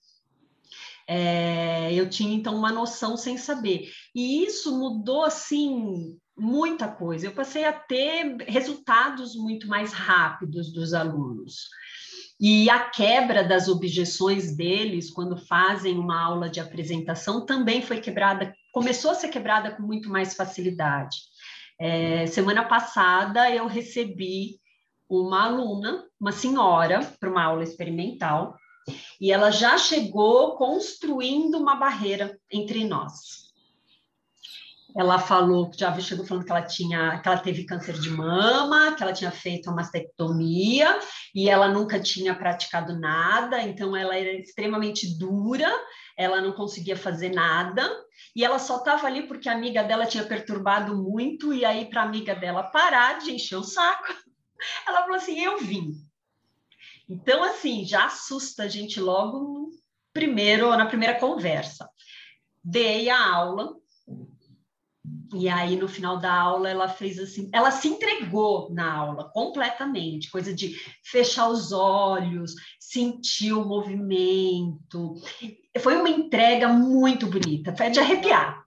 É, 1.08 1.94
eu 1.94 2.10
tinha 2.10 2.36
então 2.36 2.56
uma 2.56 2.72
noção 2.72 3.16
sem 3.16 3.38
saber. 3.38 3.90
E 4.14 4.44
isso 4.46 4.78
mudou 4.78 5.24
assim 5.24 6.18
muita 6.38 6.88
coisa. 6.88 7.28
Eu 7.28 7.32
passei 7.32 7.64
a 7.64 7.74
ter 7.74 8.36
resultados 8.48 9.36
muito 9.36 9.68
mais 9.68 9.94
rápidos 9.94 10.72
dos 10.74 10.94
alunos. 10.94 11.70
E 12.40 12.70
a 12.70 12.90
quebra 12.90 13.44
das 13.44 13.68
objeções 13.68 14.56
deles 14.56 15.10
quando 15.10 15.38
fazem 15.38 15.98
uma 15.98 16.22
aula 16.22 16.50
de 16.50 16.60
apresentação 16.60 17.46
também 17.46 17.82
foi 17.82 18.00
quebrada, 18.00 18.54
começou 18.72 19.12
a 19.12 19.16
ser 19.16 19.30
quebrada 19.30 19.72
com 19.72 19.82
muito 19.82 20.10
mais 20.10 20.36
facilidade. 20.36 21.18
É, 21.80 22.28
semana 22.28 22.64
passada 22.64 23.50
eu 23.50 23.66
recebi 23.66 24.60
uma 25.10 25.46
aluna, 25.46 26.06
uma 26.20 26.32
senhora, 26.32 27.00
para 27.20 27.30
uma 27.30 27.44
aula 27.44 27.64
experimental, 27.64 28.56
e 29.20 29.32
ela 29.32 29.51
já 29.51 29.77
chegou 29.77 30.56
construindo 30.56 31.56
uma 31.56 31.75
barreira 31.75 32.39
entre 32.51 32.86
nós. 32.86 33.48
Ela 34.96 35.20
falou, 35.20 35.70
já 35.75 35.98
chegou 36.00 36.25
falando 36.25 36.44
que 36.44 36.51
ela 36.51 36.63
tinha, 36.63 37.20
que 37.20 37.27
ela 37.27 37.38
teve 37.38 37.65
câncer 37.65 37.94
de 38.00 38.10
mama, 38.10 38.94
que 38.96 39.03
ela 39.03 39.13
tinha 39.13 39.29
feito 39.29 39.67
uma 39.67 39.75
mastectomia 39.77 40.98
e 41.36 41.50
ela 41.50 41.67
nunca 41.67 42.00
tinha 42.00 42.34
praticado 42.34 43.00
nada, 43.00 43.62
então 43.62 43.96
ela 43.96 44.15
era 44.15 44.32
extremamente 44.39 45.20
dura, 45.20 45.70
ela 46.17 46.41
não 46.41 46.51
conseguia 46.53 46.98
fazer 46.98 47.29
nada 47.29 47.88
e 48.36 48.44
ela 48.44 48.58
só 48.58 48.77
estava 48.77 49.06
ali 49.06 49.27
porque 49.27 49.50
a 49.50 49.53
amiga 49.53 49.84
dela 49.84 50.08
tinha 50.08 50.24
perturbado 50.24 50.96
muito 50.96 51.53
e 51.53 51.63
aí 51.63 51.86
para 51.86 52.01
a 52.01 52.06
amiga 52.06 52.34
dela 52.34 52.63
parar 52.63 53.20
de 53.20 53.32
encher 53.32 53.58
o 53.58 53.63
saco, 53.63 54.08
ela 54.88 55.01
falou 55.01 55.17
assim: 55.17 55.39
"Eu 55.39 55.60
vim". 55.60 56.07
Então 57.10 57.44
assim, 57.44 57.86
já 57.86 58.06
assusta 58.06 58.64
a 58.64 58.68
gente 58.68 59.00
logo 59.00 59.40
no 59.40 59.72
primeiro 60.14 60.70
na 60.72 60.86
primeira 60.86 61.20
conversa. 61.20 61.90
Dei 62.64 63.10
a 63.10 63.34
aula 63.34 63.76
e 65.34 65.50
aí, 65.50 65.76
no 65.76 65.88
final 65.88 66.18
da 66.18 66.34
aula, 66.34 66.70
ela 66.70 66.88
fez 66.88 67.20
assim, 67.20 67.50
ela 67.54 67.70
se 67.70 67.88
entregou 67.88 68.74
na 68.74 68.94
aula 68.94 69.30
completamente, 69.34 70.32
coisa 70.32 70.54
de 70.54 70.76
fechar 71.04 71.50
os 71.50 71.72
olhos, 71.72 72.56
sentir 72.80 73.52
o 73.52 73.66
movimento. 73.66 75.16
Foi 75.80 75.98
uma 75.98 76.10
entrega 76.10 76.70
muito 76.70 77.28
bonita, 77.28 77.76
foi 77.76 77.90
de 77.90 78.00
arrepiar. 78.00 78.64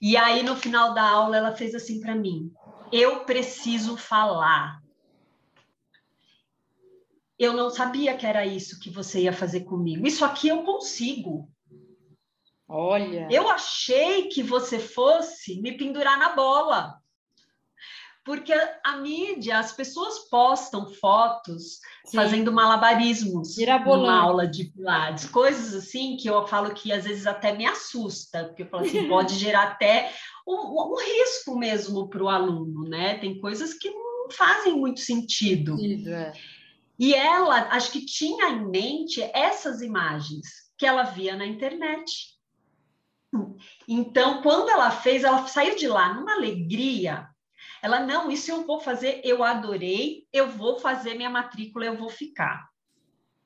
E 0.00 0.16
aí, 0.16 0.42
no 0.42 0.56
final 0.56 0.92
da 0.92 1.08
aula, 1.08 1.36
ela 1.36 1.54
fez 1.54 1.74
assim 1.74 2.00
para 2.00 2.14
mim: 2.14 2.52
eu 2.90 3.20
preciso 3.20 3.96
falar. 3.96 4.81
Eu 7.42 7.52
não 7.52 7.70
sabia 7.70 8.16
que 8.16 8.24
era 8.24 8.46
isso 8.46 8.78
que 8.78 8.88
você 8.88 9.22
ia 9.22 9.32
fazer 9.32 9.62
comigo. 9.62 10.06
Isso 10.06 10.24
aqui 10.24 10.46
eu 10.46 10.62
consigo. 10.62 11.50
Olha. 12.68 13.26
Eu 13.32 13.50
achei 13.50 14.28
que 14.28 14.44
você 14.44 14.78
fosse 14.78 15.60
me 15.60 15.76
pendurar 15.76 16.16
na 16.20 16.36
bola. 16.36 16.94
Porque 18.24 18.52
a 18.84 18.98
mídia, 18.98 19.58
as 19.58 19.72
pessoas 19.72 20.28
postam 20.30 20.88
fotos 20.94 21.80
Sim. 22.06 22.16
fazendo 22.16 22.52
malabarismos 22.52 23.56
numa 23.58 24.20
aula 24.20 24.46
de 24.46 24.66
pilates, 24.66 25.28
coisas 25.28 25.74
assim 25.74 26.16
que 26.16 26.30
eu 26.30 26.46
falo 26.46 26.72
que 26.72 26.92
às 26.92 27.02
vezes 27.02 27.26
até 27.26 27.52
me 27.52 27.66
assusta, 27.66 28.44
porque 28.44 28.62
eu 28.62 28.68
falo 28.68 28.84
assim, 28.84 29.08
pode 29.10 29.34
gerar 29.34 29.64
até 29.64 30.14
um, 30.46 30.54
um 30.54 30.94
risco 30.96 31.58
mesmo 31.58 32.08
para 32.08 32.22
o 32.22 32.28
aluno, 32.28 32.88
né? 32.88 33.18
Tem 33.18 33.40
coisas 33.40 33.74
que 33.74 33.90
não 33.90 34.30
fazem 34.30 34.76
muito 34.76 35.00
sentido. 35.00 35.76
É. 36.08 36.32
E 37.02 37.16
ela, 37.16 37.62
acho 37.70 37.90
que 37.90 38.06
tinha 38.06 38.50
em 38.50 38.64
mente 38.64 39.20
essas 39.34 39.82
imagens 39.82 40.46
que 40.78 40.86
ela 40.86 41.02
via 41.02 41.34
na 41.34 41.44
internet. 41.44 42.38
Então, 43.88 44.40
quando 44.40 44.70
ela 44.70 44.88
fez, 44.88 45.24
ela 45.24 45.44
saiu 45.48 45.74
de 45.74 45.88
lá 45.88 46.14
numa 46.14 46.34
alegria. 46.34 47.28
Ela, 47.82 48.06
não, 48.06 48.30
isso 48.30 48.52
eu 48.52 48.64
vou 48.64 48.78
fazer, 48.78 49.20
eu 49.24 49.42
adorei, 49.42 50.28
eu 50.32 50.48
vou 50.48 50.78
fazer 50.78 51.14
minha 51.14 51.28
matrícula, 51.28 51.86
eu 51.86 51.98
vou 51.98 52.08
ficar. 52.08 52.68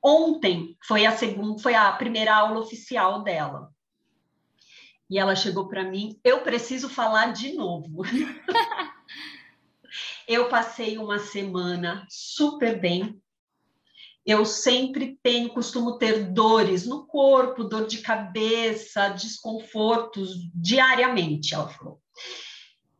Ontem 0.03 0.77
foi 0.85 1.07
a 1.07 1.17
segunda, 1.17 1.59
foi 1.59 1.73
a 1.73 1.91
primeira 1.93 2.35
aula 2.35 2.59
oficial 2.59 3.23
dela. 3.23 3.71
E 5.09 5.17
ela 5.17 5.35
chegou 5.35 5.67
para 5.67 5.83
mim, 5.83 6.19
eu 6.23 6.43
preciso 6.43 6.87
falar 6.87 7.33
de 7.33 7.53
novo. 7.53 8.03
eu 10.27 10.47
passei 10.47 10.99
uma 10.99 11.17
semana 11.17 12.05
super 12.07 12.79
bem, 12.79 13.19
eu 14.27 14.43
sempre 14.43 15.17
tenho, 15.23 15.53
costumo 15.53 15.97
ter 15.97 16.33
dores 16.33 16.85
no 16.85 17.07
corpo, 17.07 17.63
dor 17.63 17.87
de 17.87 17.99
cabeça, 17.99 19.07
desconfortos 19.07 20.35
diariamente, 20.53 21.53
ela 21.53 21.69
falou. 21.69 22.01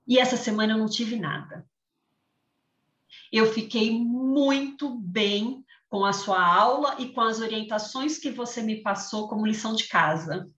E 0.07 0.17
essa 0.17 0.37
semana 0.37 0.71
eu 0.71 0.77
não 0.77 0.87
tive 0.87 1.17
nada. 1.17 1.67
Eu 3.29 3.51
fiquei 3.51 3.91
muito 3.91 4.97
bem 4.97 5.65
com 5.89 6.05
a 6.05 6.13
sua 6.13 6.41
aula 6.41 6.95
e 6.97 7.11
com 7.11 7.19
as 7.19 7.41
orientações 7.41 8.17
que 8.17 8.31
você 8.31 8.61
me 8.61 8.81
passou 8.81 9.27
como 9.27 9.45
lição 9.45 9.75
de 9.75 9.85
casa. 9.89 10.49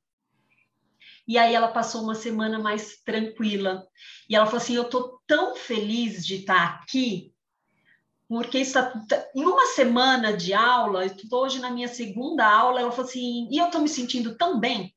E 1.27 1.35
aí 1.39 1.55
ela 1.55 1.69
passou 1.69 2.03
uma 2.03 2.13
semana 2.13 2.59
mais 2.59 3.01
tranquila. 3.03 3.88
E 4.29 4.35
ela 4.35 4.45
falou 4.45 4.61
assim: 4.61 4.75
"Eu 4.75 4.88
tô 4.88 5.19
tão 5.25 5.55
feliz 5.55 6.23
de 6.23 6.35
estar 6.35 6.63
aqui 6.63 7.33
porque 8.29 8.59
está, 8.59 8.93
em 9.36 9.43
uma 9.43 9.65
semana 9.65 10.38
de 10.38 10.53
aula, 10.53 11.03
estou 11.03 11.45
hoje 11.45 11.57
na 11.57 11.71
minha 11.71 11.88
segunda 11.88 12.48
aula, 12.48 12.79
ela 12.79 12.91
falou 12.91 13.09
assim, 13.09 13.50
e 13.50 13.57
eu 13.57 13.65
estou 13.65 13.81
me 13.81 13.89
sentindo 13.89 14.38
tão 14.38 14.59
bem. 14.59 14.95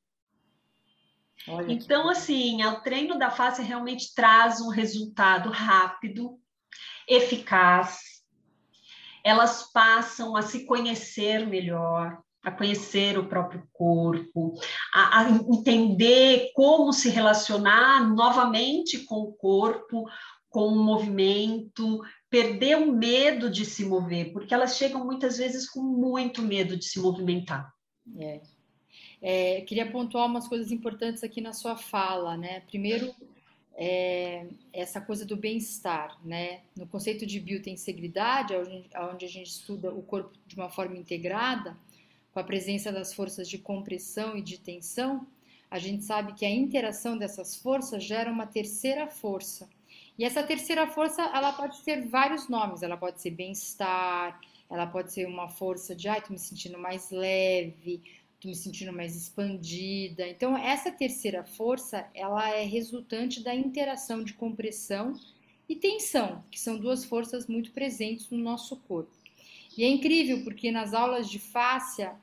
Olha 1.48 1.72
então, 1.72 2.04
que... 2.04 2.10
assim, 2.10 2.62
o 2.62 2.80
treino 2.82 3.18
da 3.18 3.30
face 3.30 3.62
realmente 3.62 4.14
traz 4.14 4.60
um 4.60 4.68
resultado 4.68 5.48
rápido, 5.48 6.38
eficaz. 7.08 8.00
Elas 9.24 9.72
passam 9.72 10.36
a 10.36 10.42
se 10.42 10.66
conhecer 10.66 11.46
melhor, 11.46 12.18
a 12.44 12.50
conhecer 12.50 13.18
o 13.18 13.28
próprio 13.28 13.66
corpo, 13.72 14.52
a, 14.92 15.20
a, 15.20 15.30
entender 15.30 16.50
como 16.54 16.92
se 16.92 17.08
relacionar 17.08 18.06
novamente 18.14 18.98
com 19.06 19.22
o 19.22 19.32
corpo, 19.32 20.04
com 20.50 20.66
o 20.66 20.84
movimento, 20.84 22.02
perder 22.32 22.78
o 22.78 22.90
medo 22.90 23.50
de 23.50 23.66
se 23.66 23.84
mover, 23.84 24.32
porque 24.32 24.54
elas 24.54 24.78
chegam 24.78 25.04
muitas 25.04 25.36
vezes 25.36 25.68
com 25.68 25.82
muito 25.82 26.40
medo 26.40 26.78
de 26.78 26.86
se 26.86 26.98
movimentar. 26.98 27.70
É. 28.18 28.40
É, 29.20 29.60
queria 29.60 29.92
pontuar 29.92 30.24
umas 30.24 30.48
coisas 30.48 30.72
importantes 30.72 31.22
aqui 31.22 31.42
na 31.42 31.52
sua 31.52 31.76
fala, 31.76 32.34
né? 32.34 32.60
Primeiro, 32.60 33.14
é, 33.74 34.46
essa 34.72 34.98
coisa 34.98 35.26
do 35.26 35.36
bem-estar, 35.36 36.18
né? 36.24 36.62
No 36.74 36.86
conceito 36.86 37.26
de 37.26 37.38
biotensegridade, 37.38 38.54
onde 39.12 39.26
a 39.26 39.28
gente 39.28 39.48
estuda 39.50 39.92
o 39.92 40.02
corpo 40.02 40.32
de 40.46 40.56
uma 40.56 40.70
forma 40.70 40.96
integrada, 40.96 41.76
com 42.32 42.40
a 42.40 42.44
presença 42.44 42.90
das 42.90 43.12
forças 43.12 43.46
de 43.46 43.58
compressão 43.58 44.38
e 44.38 44.40
de 44.40 44.58
tensão, 44.58 45.26
a 45.70 45.78
gente 45.78 46.02
sabe 46.02 46.32
que 46.32 46.46
a 46.46 46.50
interação 46.50 47.18
dessas 47.18 47.56
forças 47.56 48.02
gera 48.02 48.32
uma 48.32 48.46
terceira 48.46 49.06
força, 49.06 49.68
e 50.18 50.24
essa 50.24 50.42
terceira 50.42 50.86
força, 50.86 51.22
ela 51.22 51.52
pode 51.52 51.82
ter 51.82 52.06
vários 52.06 52.48
nomes. 52.48 52.82
Ela 52.82 52.96
pode 52.96 53.20
ser 53.20 53.30
bem-estar, 53.30 54.40
ela 54.70 54.86
pode 54.86 55.12
ser 55.12 55.26
uma 55.26 55.48
força 55.48 55.94
de, 55.94 56.08
ai, 56.08 56.20
tô 56.20 56.32
me 56.32 56.38
sentindo 56.38 56.78
mais 56.78 57.10
leve, 57.10 58.00
tô 58.40 58.48
me 58.48 58.54
sentindo 58.54 58.92
mais 58.92 59.16
expandida. 59.16 60.28
Então, 60.28 60.56
essa 60.56 60.90
terceira 60.90 61.44
força, 61.44 62.06
ela 62.14 62.50
é 62.50 62.64
resultante 62.64 63.42
da 63.42 63.54
interação 63.54 64.22
de 64.22 64.34
compressão 64.34 65.18
e 65.68 65.76
tensão, 65.76 66.44
que 66.50 66.60
são 66.60 66.76
duas 66.76 67.04
forças 67.04 67.46
muito 67.46 67.70
presentes 67.72 68.28
no 68.30 68.38
nosso 68.38 68.76
corpo. 68.76 69.12
E 69.76 69.84
é 69.84 69.88
incrível 69.88 70.44
porque 70.44 70.70
nas 70.70 70.92
aulas 70.92 71.30
de 71.30 71.38
fáscia, 71.38 72.14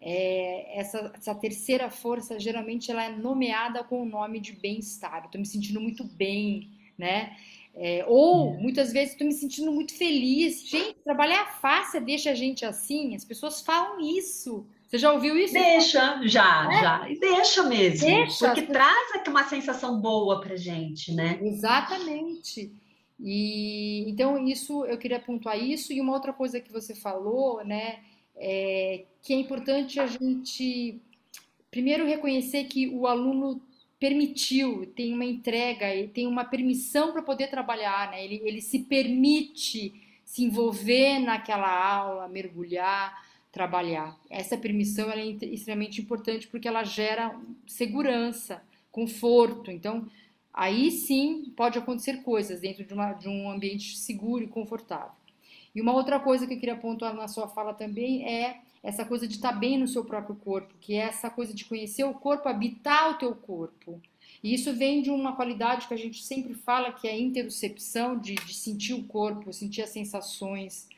é, 0.00 0.78
essa, 0.78 1.12
essa, 1.16 1.34
terceira 1.34 1.90
força 1.90 2.38
geralmente 2.38 2.90
ela 2.90 3.04
é 3.04 3.10
nomeada 3.10 3.82
com 3.82 4.02
o 4.02 4.04
nome 4.04 4.40
de 4.40 4.52
bem-estar. 4.52 5.24
Estou 5.24 5.40
me 5.40 5.46
sentindo 5.46 5.80
muito 5.80 6.04
bem, 6.04 6.68
né? 6.98 7.36
É, 7.74 8.04
ou 8.08 8.54
é. 8.54 8.56
muitas 8.58 8.92
vezes 8.92 9.12
estou 9.12 9.26
me 9.26 9.32
sentindo 9.32 9.70
muito 9.70 9.96
feliz. 9.96 10.68
Gente, 10.68 10.96
trabalhar 11.04 11.46
fácil 11.60 12.04
deixa 12.04 12.30
a 12.30 12.34
gente 12.34 12.64
assim. 12.64 13.14
As 13.14 13.24
pessoas 13.24 13.60
falam 13.60 14.00
isso. 14.00 14.66
Você 14.86 14.98
já 14.98 15.12
ouviu 15.12 15.36
isso? 15.36 15.52
Deixa, 15.52 16.20
já, 16.24 16.68
é? 16.72 16.80
já. 16.80 17.10
E 17.10 17.20
deixa 17.20 17.62
mesmo. 17.62 18.06
Deixa. 18.06 18.46
Porque 18.48 18.62
traz 18.62 19.14
aqui 19.14 19.30
uma 19.30 19.44
sensação 19.44 20.00
boa 20.00 20.40
pra 20.40 20.56
gente, 20.56 21.12
né? 21.12 21.38
Exatamente. 21.42 22.72
E 23.20 24.08
então 24.08 24.46
isso 24.46 24.84
eu 24.86 24.98
queria 24.98 25.20
pontuar 25.20 25.58
isso 25.58 25.92
e 25.92 26.00
uma 26.00 26.14
outra 26.14 26.32
coisa 26.32 26.60
que 26.60 26.72
você 26.72 26.94
falou, 26.94 27.64
né? 27.64 27.98
é, 28.38 29.04
que 29.22 29.34
é 29.34 29.36
importante 29.36 29.98
a 30.00 30.06
gente 30.06 31.00
primeiro 31.70 32.06
reconhecer 32.06 32.64
que 32.64 32.88
o 32.88 33.06
aluno 33.06 33.60
permitiu, 33.98 34.86
tem 34.94 35.12
uma 35.12 35.24
entrega, 35.24 35.86
tem 36.14 36.26
uma 36.26 36.44
permissão 36.44 37.12
para 37.12 37.22
poder 37.22 37.48
trabalhar, 37.48 38.10
né? 38.10 38.24
Ele, 38.24 38.40
ele 38.44 38.60
se 38.60 38.80
permite 38.80 40.20
se 40.24 40.44
envolver 40.44 41.18
naquela 41.18 41.68
aula, 41.68 42.28
mergulhar, 42.28 43.26
trabalhar. 43.50 44.16
Essa 44.30 44.56
permissão 44.56 45.10
é 45.10 45.24
extremamente 45.26 46.00
importante 46.00 46.46
porque 46.46 46.68
ela 46.68 46.84
gera 46.84 47.34
segurança, 47.66 48.62
conforto. 48.92 49.70
Então, 49.70 50.06
aí 50.52 50.90
sim 50.90 51.52
pode 51.56 51.78
acontecer 51.78 52.22
coisas 52.22 52.60
dentro 52.60 52.84
de, 52.84 52.94
uma, 52.94 53.14
de 53.14 53.28
um 53.28 53.50
ambiente 53.50 53.96
seguro 53.96 54.44
e 54.44 54.48
confortável. 54.48 55.12
E 55.74 55.80
uma 55.80 55.92
outra 55.92 56.20
coisa 56.20 56.46
que 56.46 56.54
eu 56.54 56.58
queria 56.60 56.76
pontuar 56.76 57.14
na 57.14 57.26
sua 57.26 57.48
fala 57.48 57.72
também 57.74 58.28
é 58.28 58.60
essa 58.82 59.04
coisa 59.04 59.26
de 59.26 59.34
estar 59.34 59.52
bem 59.52 59.78
no 59.78 59.88
seu 59.88 60.04
próprio 60.04 60.36
corpo, 60.36 60.74
que 60.80 60.94
é 60.94 60.98
essa 60.98 61.28
coisa 61.28 61.52
de 61.52 61.64
conhecer 61.64 62.04
o 62.04 62.14
corpo, 62.14 62.48
habitar 62.48 63.10
o 63.10 63.14
teu 63.14 63.34
corpo. 63.34 64.00
E 64.42 64.54
isso 64.54 64.72
vem 64.74 65.02
de 65.02 65.10
uma 65.10 65.34
qualidade 65.34 65.88
que 65.88 65.94
a 65.94 65.98
gente 65.98 66.22
sempre 66.22 66.54
fala, 66.54 66.92
que 66.92 67.08
é 67.08 67.12
a 67.12 67.18
interocepção, 67.18 68.18
de, 68.18 68.34
de 68.34 68.54
sentir 68.54 68.94
o 68.94 69.04
corpo, 69.04 69.52
sentir 69.52 69.82
as 69.82 69.90
sensações, 69.90 70.88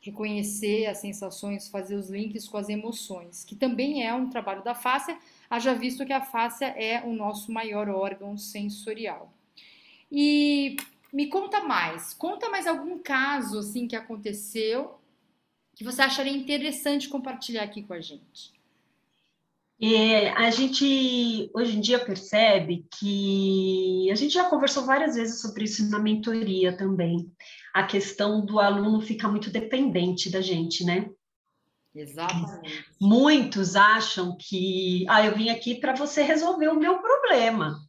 reconhecer 0.00 0.86
as 0.86 0.98
sensações, 0.98 1.68
fazer 1.68 1.94
os 1.94 2.08
links 2.08 2.48
com 2.48 2.56
as 2.56 2.68
emoções, 2.68 3.44
que 3.44 3.54
também 3.54 4.06
é 4.06 4.14
um 4.14 4.28
trabalho 4.28 4.62
da 4.62 4.74
fáscia, 4.74 5.16
haja 5.48 5.74
visto 5.74 6.06
que 6.06 6.12
a 6.12 6.22
fáscia 6.22 6.66
é 6.66 7.02
o 7.04 7.12
nosso 7.12 7.52
maior 7.52 7.88
órgão 7.88 8.36
sensorial. 8.36 9.32
E 10.10 10.76
me 11.12 11.26
conta 11.26 11.62
mais, 11.62 12.14
conta 12.14 12.48
mais 12.48 12.66
algum 12.66 12.98
caso 12.98 13.58
assim 13.58 13.86
que 13.86 13.96
aconteceu 13.96 14.99
que 15.80 15.84
você 15.84 16.02
acharia 16.02 16.36
interessante 16.36 17.08
compartilhar 17.08 17.62
aqui 17.62 17.82
com 17.82 17.94
a 17.94 18.02
gente. 18.02 18.52
É, 19.80 20.28
a 20.32 20.50
gente 20.50 21.50
hoje 21.54 21.74
em 21.74 21.80
dia 21.80 21.98
percebe 21.98 22.84
que 22.98 24.10
a 24.12 24.14
gente 24.14 24.34
já 24.34 24.44
conversou 24.44 24.84
várias 24.84 25.14
vezes 25.14 25.40
sobre 25.40 25.64
isso 25.64 25.88
na 25.88 25.98
mentoria 25.98 26.76
também. 26.76 27.32
A 27.72 27.84
questão 27.84 28.44
do 28.44 28.60
aluno 28.60 29.00
ficar 29.00 29.28
muito 29.28 29.48
dependente 29.48 30.28
da 30.28 30.42
gente, 30.42 30.84
né? 30.84 31.08
Exatamente. 31.94 32.84
Muitos 33.00 33.74
acham 33.74 34.36
que, 34.36 35.06
ah, 35.08 35.24
eu 35.24 35.34
vim 35.34 35.48
aqui 35.48 35.76
para 35.76 35.94
você 35.94 36.22
resolver 36.22 36.68
o 36.68 36.78
meu 36.78 36.98
problema. 36.98 37.80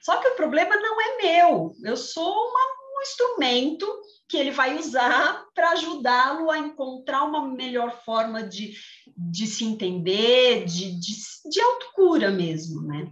Só 0.00 0.16
que 0.16 0.28
o 0.28 0.34
problema 0.34 0.74
não 0.78 0.98
é 0.98 1.16
meu. 1.18 1.76
Eu 1.84 1.96
sou 1.98 2.32
uma 2.32 2.78
um 2.98 3.02
instrumento 3.02 3.86
que 4.28 4.36
ele 4.36 4.50
vai 4.50 4.76
usar 4.76 5.44
para 5.54 5.70
ajudá-lo 5.70 6.50
a 6.50 6.58
encontrar 6.58 7.24
uma 7.24 7.48
melhor 7.48 8.02
forma 8.04 8.42
de, 8.42 8.74
de 9.16 9.46
se 9.46 9.64
entender, 9.64 10.64
de, 10.66 10.98
de, 11.00 11.14
de 11.50 11.60
autocura 11.60 12.30
mesmo, 12.30 12.82
né? 12.82 13.10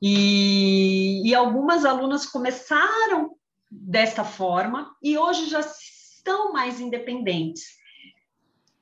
E, 0.00 1.22
e 1.28 1.34
algumas 1.34 1.84
alunas 1.84 2.26
começaram 2.26 3.36
desta 3.70 4.24
forma 4.24 4.94
e 5.02 5.16
hoje 5.16 5.48
já 5.48 5.60
estão 5.60 6.52
mais 6.52 6.80
independentes. 6.80 7.64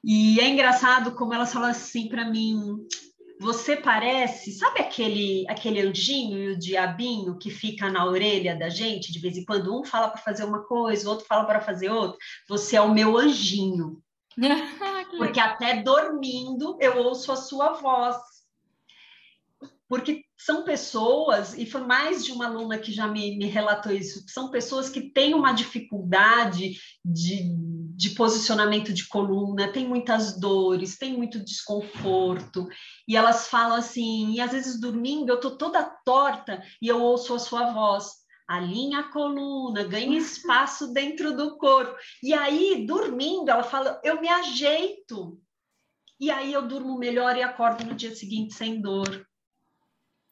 E 0.03 0.41
é 0.41 0.49
engraçado 0.49 1.15
como 1.15 1.35
elas 1.35 1.53
falam 1.53 1.71
assim 1.71 2.09
para 2.09 2.31
mim: 2.31 2.79
você 3.41 3.75
parece, 3.75 4.53
sabe 4.53 4.81
aquele 4.81 5.47
aquele 5.49 5.81
anjinho 5.81 6.37
e 6.39 6.49
o 6.49 6.59
diabinho 6.59 7.39
que 7.39 7.49
fica 7.49 7.91
na 7.91 8.05
orelha 8.05 8.55
da 8.55 8.69
gente 8.69 9.11
de 9.11 9.19
vez 9.19 9.35
em 9.39 9.47
quando 9.47 9.75
um 9.75 9.83
fala 9.83 10.11
para 10.11 10.21
fazer 10.21 10.45
uma 10.45 10.63
coisa, 10.63 11.09
o 11.09 11.11
outro 11.11 11.25
fala 11.25 11.47
para 11.47 11.63
fazer 11.63 11.89
outra. 11.89 12.19
Você 12.47 12.77
é 12.77 12.83
o 12.83 12.93
meu 12.93 13.17
anjinho. 13.17 14.03
Porque 15.17 15.41
até 15.41 15.83
dormindo 15.83 16.77
eu 16.83 16.99
ouço 16.99 17.33
a 17.33 17.37
sua 17.37 17.73
voz. 17.73 18.19
Porque 19.89 20.23
são 20.45 20.65
pessoas, 20.65 21.53
e 21.53 21.67
foi 21.67 21.83
mais 21.83 22.25
de 22.25 22.33
uma 22.33 22.47
aluna 22.47 22.79
que 22.79 22.91
já 22.91 23.07
me, 23.07 23.37
me 23.37 23.45
relatou 23.45 23.93
isso, 23.93 24.25
são 24.27 24.51
pessoas 24.51 24.89
que 24.89 25.11
têm 25.11 25.35
uma 25.35 25.53
dificuldade 25.53 26.79
de, 27.05 27.43
de 27.95 28.11
posicionamento 28.11 28.91
de 28.91 29.07
coluna, 29.07 29.71
tem 29.71 29.87
muitas 29.87 30.41
dores, 30.41 30.97
tem 30.97 31.15
muito 31.15 31.39
desconforto, 31.45 32.67
e 33.07 33.17
elas 33.17 33.49
falam 33.49 33.77
assim, 33.77 34.33
e 34.33 34.41
às 34.41 34.53
vezes 34.53 34.81
dormindo 34.81 35.29
eu 35.29 35.39
tô 35.39 35.59
toda 35.59 35.83
torta 36.07 36.63
e 36.81 36.89
eu 36.89 37.03
ouço 37.03 37.35
a 37.35 37.39
sua 37.39 37.73
voz, 37.73 38.21
alinha 38.49 39.01
a 39.01 39.13
coluna, 39.13 39.85
ganha 39.85 40.17
espaço 40.17 40.91
dentro 40.95 41.37
do 41.37 41.59
corpo. 41.59 41.95
E 42.23 42.33
aí, 42.33 42.87
dormindo, 42.87 43.51
ela 43.51 43.63
fala, 43.63 44.01
eu 44.03 44.21
me 44.21 44.29
ajeito. 44.29 45.39
E 46.19 46.31
aí 46.31 46.53
eu 46.53 46.67
durmo 46.67 46.99
melhor 46.99 47.37
e 47.37 47.43
acordo 47.43 47.85
no 47.85 47.95
dia 47.95 48.15
seguinte 48.15 48.55
sem 48.55 48.81
dor. 48.81 49.27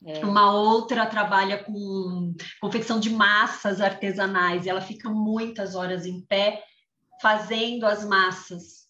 É. 0.04 0.24
Uma 0.24 0.52
outra 0.52 1.06
trabalha 1.06 1.62
com 1.62 2.34
confecção 2.61 3.00
de 3.00 3.11
massas 3.11 3.80
artesanais, 3.80 4.64
e 4.64 4.68
ela 4.68 4.80
fica 4.80 5.11
muitas 5.11 5.74
horas 5.74 6.06
em 6.06 6.20
pé 6.20 6.62
fazendo 7.20 7.84
as 7.84 8.04
massas. 8.04 8.87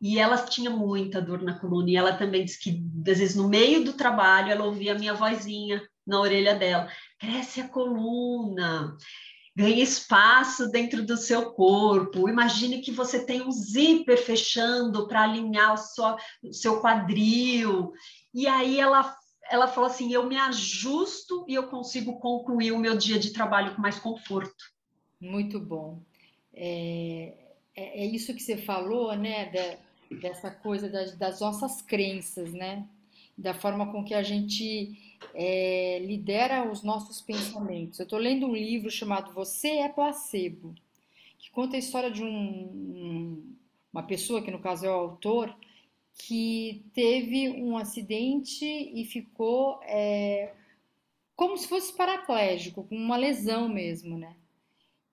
E 0.00 0.18
ela 0.18 0.36
tinha 0.36 0.70
muita 0.70 1.20
dor 1.20 1.42
na 1.42 1.58
coluna, 1.58 1.90
e 1.90 1.96
ela 1.96 2.12
também 2.12 2.44
disse 2.44 2.60
que, 2.60 2.84
às 3.10 3.18
vezes, 3.18 3.34
no 3.34 3.48
meio 3.48 3.84
do 3.84 3.94
trabalho, 3.94 4.52
ela 4.52 4.64
ouvia 4.64 4.92
a 4.92 4.98
minha 4.98 5.14
vozinha 5.14 5.82
na 6.06 6.20
orelha 6.20 6.54
dela: 6.54 6.88
cresce 7.18 7.62
a 7.62 7.68
coluna, 7.68 8.96
ganha 9.56 9.82
espaço 9.82 10.70
dentro 10.70 11.04
do 11.04 11.16
seu 11.16 11.50
corpo. 11.52 12.28
Imagine 12.28 12.82
que 12.82 12.92
você 12.92 13.24
tem 13.24 13.42
um 13.42 13.50
zíper 13.50 14.18
fechando 14.18 15.08
para 15.08 15.22
alinhar 15.22 15.74
o 15.74 16.52
seu 16.52 16.80
quadril. 16.80 17.90
E 18.34 18.46
aí 18.46 18.78
ela 18.78 19.16
ela 19.50 19.68
falou 19.68 19.90
assim: 19.90 20.12
eu 20.12 20.26
me 20.26 20.36
ajusto 20.36 21.44
e 21.48 21.54
eu 21.54 21.68
consigo 21.68 22.18
concluir 22.18 22.72
o 22.72 22.78
meu 22.78 22.96
dia 22.96 23.18
de 23.18 23.32
trabalho 23.32 23.74
com 23.74 23.82
mais 23.82 23.98
conforto. 23.98 24.72
Muito 25.20 25.58
bom. 25.58 26.00
É, 26.52 27.34
é, 27.74 28.04
é 28.04 28.06
isso 28.06 28.34
que 28.34 28.42
você 28.42 28.56
falou, 28.56 29.14
né? 29.14 29.50
Da, 29.50 30.16
dessa 30.16 30.50
coisa 30.50 30.88
das, 30.88 31.16
das, 31.16 31.40
nossas 31.40 31.82
crenças, 31.82 32.52
né? 32.52 32.86
Da 33.36 33.52
forma 33.52 33.92
com 33.92 34.04
que 34.04 34.14
a 34.14 34.22
gente 34.22 35.18
é, 35.34 35.98
lidera 36.00 36.70
os 36.70 36.82
nossos 36.82 37.20
pensamentos. 37.20 37.98
Eu 37.98 38.04
estou 38.04 38.18
lendo 38.18 38.46
um 38.46 38.54
livro 38.54 38.90
chamado 38.90 39.32
Você 39.32 39.68
é 39.68 39.88
Placebo, 39.88 40.74
que 41.38 41.50
conta 41.50 41.76
a 41.76 41.78
história 41.78 42.10
de 42.10 42.22
um, 42.24 43.54
uma 43.92 44.02
pessoa, 44.02 44.42
que 44.42 44.50
no 44.50 44.58
caso 44.58 44.86
é 44.86 44.90
o 44.90 44.94
autor, 44.94 45.54
que 46.16 46.82
teve 46.94 47.50
um 47.50 47.76
acidente 47.76 48.64
e 48.64 49.04
ficou 49.04 49.80
é, 49.82 50.52
como 51.36 51.56
se 51.58 51.68
fosse 51.68 51.92
paraplégico, 51.92 52.84
com 52.84 52.96
uma 52.96 53.16
lesão 53.16 53.68
mesmo, 53.68 54.18
né? 54.18 54.34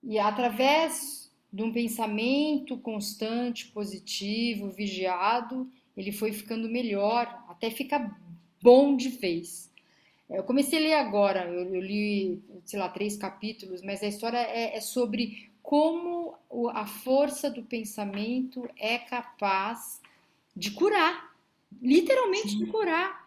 E 0.02 0.18
através 0.18 1.32
de 1.52 1.62
um 1.62 1.72
pensamento 1.72 2.78
constante, 2.78 3.68
positivo, 3.68 4.70
vigiado, 4.70 5.70
ele 5.96 6.12
foi 6.12 6.32
ficando 6.32 6.70
melhor, 6.70 7.46
até 7.48 7.70
ficar 7.70 8.20
bom 8.62 8.96
de 8.96 9.10
vez. 9.10 9.72
É, 10.30 10.39
eu 10.39 10.44
comecei 10.44 10.80
a 10.80 10.82
ler 10.82 10.94
agora, 10.94 11.46
eu, 11.46 11.82
li, 11.82 12.42
sei 12.66 12.80
lá, 12.80 12.89
três 12.89 13.18
capítulos, 13.18 13.82
mas 13.82 14.02
a 14.02 14.08
história 14.08 14.38
é, 14.38 14.78
é 14.78 14.82
sobre 14.82 15.52
como 15.62 16.36
a 16.74 16.86
força 16.86 17.50
do 17.50 17.63
pensamento 17.63 18.68
é 18.78 18.98
capaz 18.98 20.02
de 20.56 20.72
curar, 20.72 21.34
literalmente 21.82 22.50
Sim. 22.50 22.60
de 22.60 22.66
curar. 22.68 23.24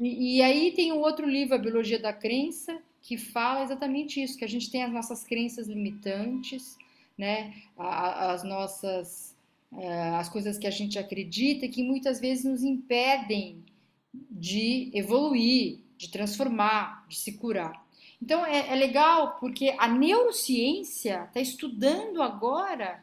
E, 0.00 0.38
e, 0.38 0.42
aí 0.42 0.72
tem 0.72 0.92
um 0.92 1.00
outro 1.00 1.28
livro, 1.28 1.54
A 1.54 1.58
Biologia 1.58 1.98
da 1.98 2.12
Crença, 2.12 2.80
que 3.02 3.18
fala 3.18 3.62
exatamente 3.62 4.22
isso, 4.22 4.38
que 4.38 4.44
a 4.44 4.48
gente 4.48 4.70
tem 4.70 4.82
as 4.82 4.92
nossas 4.92 5.24
crenças 5.24 5.66
limitantes, 5.66 6.76
né, 7.18 7.54
as 7.76 8.42
nossas, 8.42 9.36
é, 9.76 10.10
as 10.10 10.28
coisas 10.28 10.56
que 10.58 10.66
a 10.66 10.70
gente 10.70 10.98
acredita, 10.98 11.68
que 11.68 11.82
muitas 11.82 12.20
vezes 12.20 12.44
nos 12.44 12.62
impedem 12.62 13.62
de 14.30 14.90
evoluir, 14.94 15.80
de 15.98 16.08
transformar, 16.08 17.06
de 17.08 17.16
se 17.16 17.32
curar. 17.32 17.84
Então 18.20 18.46
é, 18.46 18.68
é 18.68 18.74
legal 18.76 19.36
porque 19.40 19.74
a 19.78 19.88
neurociência 19.88 21.24
está 21.24 21.40
estudando 21.40 22.22
agora 22.22 23.02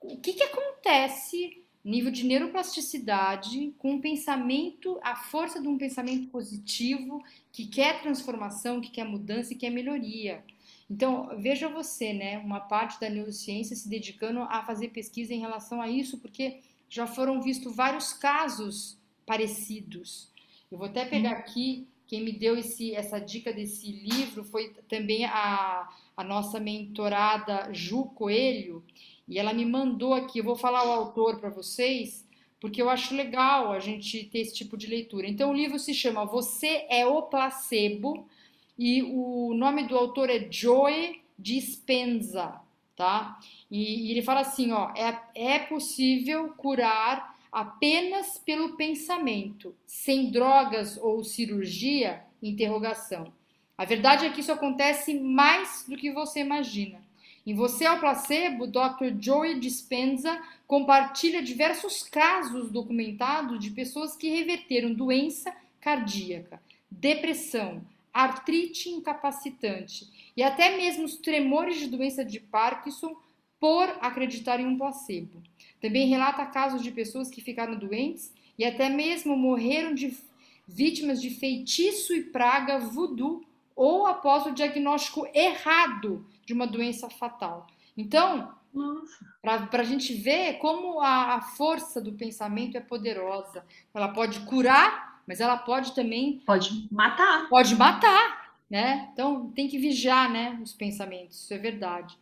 o 0.00 0.16
que, 0.18 0.32
que 0.32 0.42
acontece 0.42 1.62
nível 1.88 2.10
de 2.10 2.24
neuroplasticidade, 2.24 3.72
com 3.78 3.92
um 3.92 4.00
pensamento, 4.00 4.98
a 5.02 5.14
força 5.14 5.60
de 5.60 5.68
um 5.68 5.78
pensamento 5.78 6.28
positivo, 6.28 7.22
que 7.52 7.66
quer 7.66 8.02
transformação, 8.02 8.80
que 8.80 8.90
quer 8.90 9.04
mudança 9.04 9.52
e 9.52 9.56
quer 9.56 9.70
melhoria. 9.70 10.42
Então, 10.90 11.30
veja 11.38 11.68
você, 11.68 12.12
né, 12.12 12.38
uma 12.38 12.60
parte 12.60 13.00
da 13.00 13.08
neurociência 13.08 13.76
se 13.76 13.88
dedicando 13.88 14.40
a 14.40 14.64
fazer 14.64 14.88
pesquisa 14.88 15.32
em 15.32 15.40
relação 15.40 15.80
a 15.80 15.88
isso, 15.88 16.18
porque 16.18 16.60
já 16.88 17.06
foram 17.06 17.40
vistos 17.40 17.74
vários 17.74 18.12
casos 18.12 18.98
parecidos. 19.24 20.28
Eu 20.70 20.78
vou 20.78 20.88
até 20.88 21.04
pegar 21.04 21.32
aqui, 21.32 21.86
quem 22.06 22.22
me 22.22 22.32
deu 22.32 22.56
esse, 22.56 22.94
essa 22.94 23.18
dica 23.18 23.52
desse 23.52 23.90
livro 23.90 24.44
foi 24.44 24.74
também 24.88 25.24
a, 25.24 25.88
a 26.16 26.24
nossa 26.24 26.60
mentorada 26.60 27.72
Ju 27.72 28.04
Coelho, 28.06 28.84
e 29.28 29.38
ela 29.38 29.52
me 29.52 29.64
mandou 29.64 30.14
aqui, 30.14 30.38
eu 30.38 30.44
vou 30.44 30.56
falar 30.56 30.86
o 30.86 30.92
autor 30.92 31.38
para 31.38 31.50
vocês, 31.50 32.26
porque 32.60 32.80
eu 32.80 32.88
acho 32.88 33.14
legal 33.14 33.72
a 33.72 33.78
gente 33.78 34.24
ter 34.24 34.40
esse 34.40 34.54
tipo 34.54 34.76
de 34.76 34.86
leitura. 34.86 35.26
Então, 35.26 35.50
o 35.50 35.54
livro 35.54 35.78
se 35.78 35.92
chama 35.92 36.24
Você 36.24 36.86
é 36.88 37.04
o 37.06 37.22
Placebo 37.22 38.26
e 38.78 39.02
o 39.02 39.52
nome 39.54 39.84
do 39.84 39.96
autor 39.96 40.30
é 40.30 40.46
Joe 40.50 41.20
Dispenza, 41.38 42.60
tá? 42.94 43.38
E, 43.70 44.06
e 44.06 44.10
ele 44.10 44.22
fala 44.22 44.40
assim, 44.40 44.72
ó, 44.72 44.90
é, 44.96 45.20
é 45.34 45.58
possível 45.58 46.50
curar 46.56 47.36
apenas 47.50 48.38
pelo 48.38 48.76
pensamento, 48.76 49.74
sem 49.86 50.30
drogas 50.30 50.96
ou 50.96 51.24
cirurgia? 51.24 52.22
Interrogação. 52.42 53.32
A 53.76 53.84
verdade 53.84 54.26
é 54.26 54.30
que 54.30 54.40
isso 54.40 54.52
acontece 54.52 55.18
mais 55.18 55.84
do 55.88 55.96
que 55.96 56.10
você 56.10 56.40
imagina. 56.40 57.05
Em 57.46 57.54
Você 57.54 57.84
é 57.84 57.92
o 57.92 58.00
Placebo, 58.00 58.66
Dr. 58.66 59.14
Joey 59.20 59.60
Dispenza 59.60 60.36
compartilha 60.66 61.40
diversos 61.40 62.02
casos 62.02 62.72
documentados 62.72 63.60
de 63.60 63.70
pessoas 63.70 64.16
que 64.16 64.28
reverteram 64.28 64.92
doença 64.92 65.54
cardíaca, 65.80 66.60
depressão, 66.90 67.86
artrite 68.12 68.88
incapacitante 68.88 70.08
e 70.36 70.42
até 70.42 70.76
mesmo 70.76 71.04
os 71.04 71.18
tremores 71.18 71.78
de 71.78 71.86
doença 71.86 72.24
de 72.24 72.40
Parkinson 72.40 73.14
por 73.60 73.88
acreditar 74.00 74.58
em 74.58 74.66
um 74.66 74.76
placebo. 74.76 75.40
Também 75.80 76.08
relata 76.08 76.44
casos 76.46 76.82
de 76.82 76.90
pessoas 76.90 77.30
que 77.30 77.40
ficaram 77.40 77.78
doentes 77.78 78.34
e 78.58 78.64
até 78.64 78.88
mesmo 78.88 79.36
morreram 79.36 79.94
de 79.94 80.18
vítimas 80.66 81.22
de 81.22 81.30
feitiço 81.30 82.12
e 82.12 82.24
praga 82.24 82.80
voodoo 82.80 83.44
ou 83.76 84.06
após 84.06 84.46
o 84.46 84.52
diagnóstico 84.52 85.28
errado 85.34 86.26
de 86.46 86.54
uma 86.54 86.66
doença 86.66 87.10
fatal. 87.10 87.66
Então, 87.96 88.54
para 89.42 89.82
a 89.82 89.84
gente 89.84 90.14
ver 90.14 90.54
como 90.54 91.00
a, 91.00 91.34
a, 91.34 91.40
força 91.40 92.00
do 92.00 92.12
pensamento 92.12 92.76
é 92.76 92.80
poderosa. 92.80 93.64
Ela 93.94 94.08
pode 94.08 94.40
curar, 94.40 95.22
mas 95.26 95.40
ela 95.40 95.56
pode 95.56 95.94
também. 95.94 96.42
Pode 96.46 96.88
matar. 96.90 97.48
Pode 97.48 97.74
matar, 97.74 98.54
né? 98.68 99.08
Então 99.12 99.50
tem 99.50 99.68
que 99.68 99.78
vigiar 99.78 100.30
né, 100.30 100.58
os 100.62 100.72
pensamentos, 100.72 101.42
isso 101.42 101.54
é 101.54 101.58
verdade. 101.58 102.16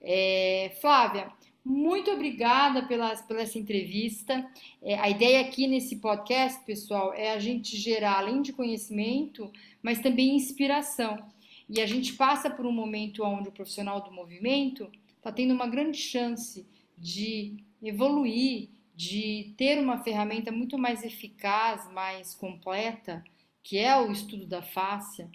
É, 0.00 0.76
Flávia, 0.80 1.28
muito 1.66 2.12
obrigada 2.12 2.86
pela, 2.86 3.16
pela 3.16 3.40
essa 3.40 3.58
entrevista. 3.58 4.48
É, 4.80 4.96
a 5.00 5.10
ideia 5.10 5.40
aqui 5.40 5.66
nesse 5.66 5.96
podcast, 5.96 6.64
pessoal, 6.64 7.12
é 7.12 7.32
a 7.32 7.40
gente 7.40 7.76
gerar, 7.76 8.18
além 8.18 8.40
de 8.40 8.52
conhecimento, 8.52 9.50
mas 9.82 9.98
também 9.98 10.36
inspiração. 10.36 11.18
E 11.68 11.80
a 11.80 11.86
gente 11.86 12.12
passa 12.12 12.48
por 12.48 12.64
um 12.64 12.70
momento 12.70 13.24
onde 13.24 13.48
o 13.48 13.52
profissional 13.52 14.00
do 14.00 14.12
movimento 14.12 14.88
está 15.16 15.32
tendo 15.32 15.52
uma 15.52 15.66
grande 15.66 15.98
chance 15.98 16.64
de 16.96 17.56
evoluir, 17.82 18.68
de 18.94 19.52
ter 19.56 19.76
uma 19.80 19.98
ferramenta 19.98 20.52
muito 20.52 20.78
mais 20.78 21.02
eficaz, 21.02 21.92
mais 21.92 22.32
completa, 22.32 23.24
que 23.60 23.76
é 23.76 23.98
o 24.00 24.12
estudo 24.12 24.46
da 24.46 24.62
fáscia, 24.62 25.28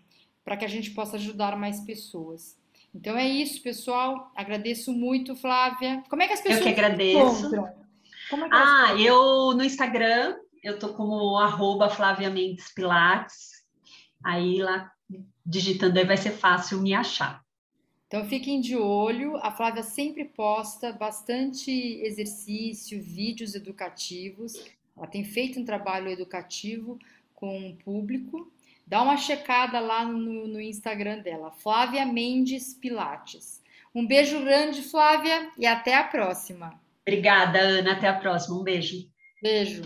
para 0.45 0.55
que 0.55 0.63
a 0.63 0.69
gente 0.69 0.91
possa 0.91 1.17
ajudar 1.17 1.57
mais 1.57 1.81
pessoas. 1.81 2.57
Então 2.93 3.17
é 3.17 3.27
isso, 3.27 3.61
pessoal. 3.61 4.31
Agradeço 4.35 4.91
muito, 4.91 5.35
Flávia. 5.35 6.03
Como 6.09 6.21
é 6.21 6.27
que 6.27 6.33
as 6.33 6.41
pessoas 6.41 6.59
eu 6.59 6.63
que 6.65 6.69
agradeço. 6.69 7.47
encontram? 7.47 7.67
É 7.67 7.69
que 7.69 8.49
ah, 8.51 8.95
eu 8.97 9.53
no 9.53 9.63
Instagram, 9.63 10.37
eu 10.63 10.77
tô 10.79 10.93
como 10.93 11.37
arroba 11.37 11.89
Flávia 11.89 12.29
Mendes 12.29 12.73
Pilates. 12.73 13.51
Aí 14.23 14.61
lá 14.61 14.91
digitando 15.45 15.97
aí 15.99 16.05
vai 16.05 16.17
ser 16.17 16.31
fácil 16.31 16.81
me 16.81 16.93
achar. 16.93 17.43
Então 18.07 18.25
fiquem 18.25 18.59
de 18.59 18.75
olho, 18.75 19.37
a 19.37 19.51
Flávia 19.51 19.83
sempre 19.83 20.25
posta 20.25 20.91
bastante 20.91 21.71
exercício, 21.71 23.01
vídeos 23.01 23.55
educativos. 23.55 24.53
Ela 24.97 25.07
tem 25.07 25.23
feito 25.23 25.59
um 25.59 25.65
trabalho 25.65 26.09
educativo 26.09 26.99
com 27.33 27.69
o 27.69 27.75
público 27.77 28.51
Dá 28.91 29.01
uma 29.01 29.15
checada 29.15 29.79
lá 29.79 30.03
no, 30.03 30.45
no 30.49 30.59
Instagram 30.59 31.19
dela, 31.19 31.49
Flávia 31.49 32.05
Mendes 32.05 32.73
Pilates. 32.73 33.63
Um 33.95 34.05
beijo 34.05 34.43
grande, 34.43 34.81
Flávia, 34.81 35.49
e 35.57 35.65
até 35.65 35.95
a 35.95 36.03
próxima. 36.03 36.77
Obrigada, 37.07 37.57
Ana. 37.57 37.93
Até 37.93 38.09
a 38.09 38.13
próxima. 38.13 38.59
Um 38.59 38.63
beijo. 38.63 39.09
Beijo. 39.41 39.83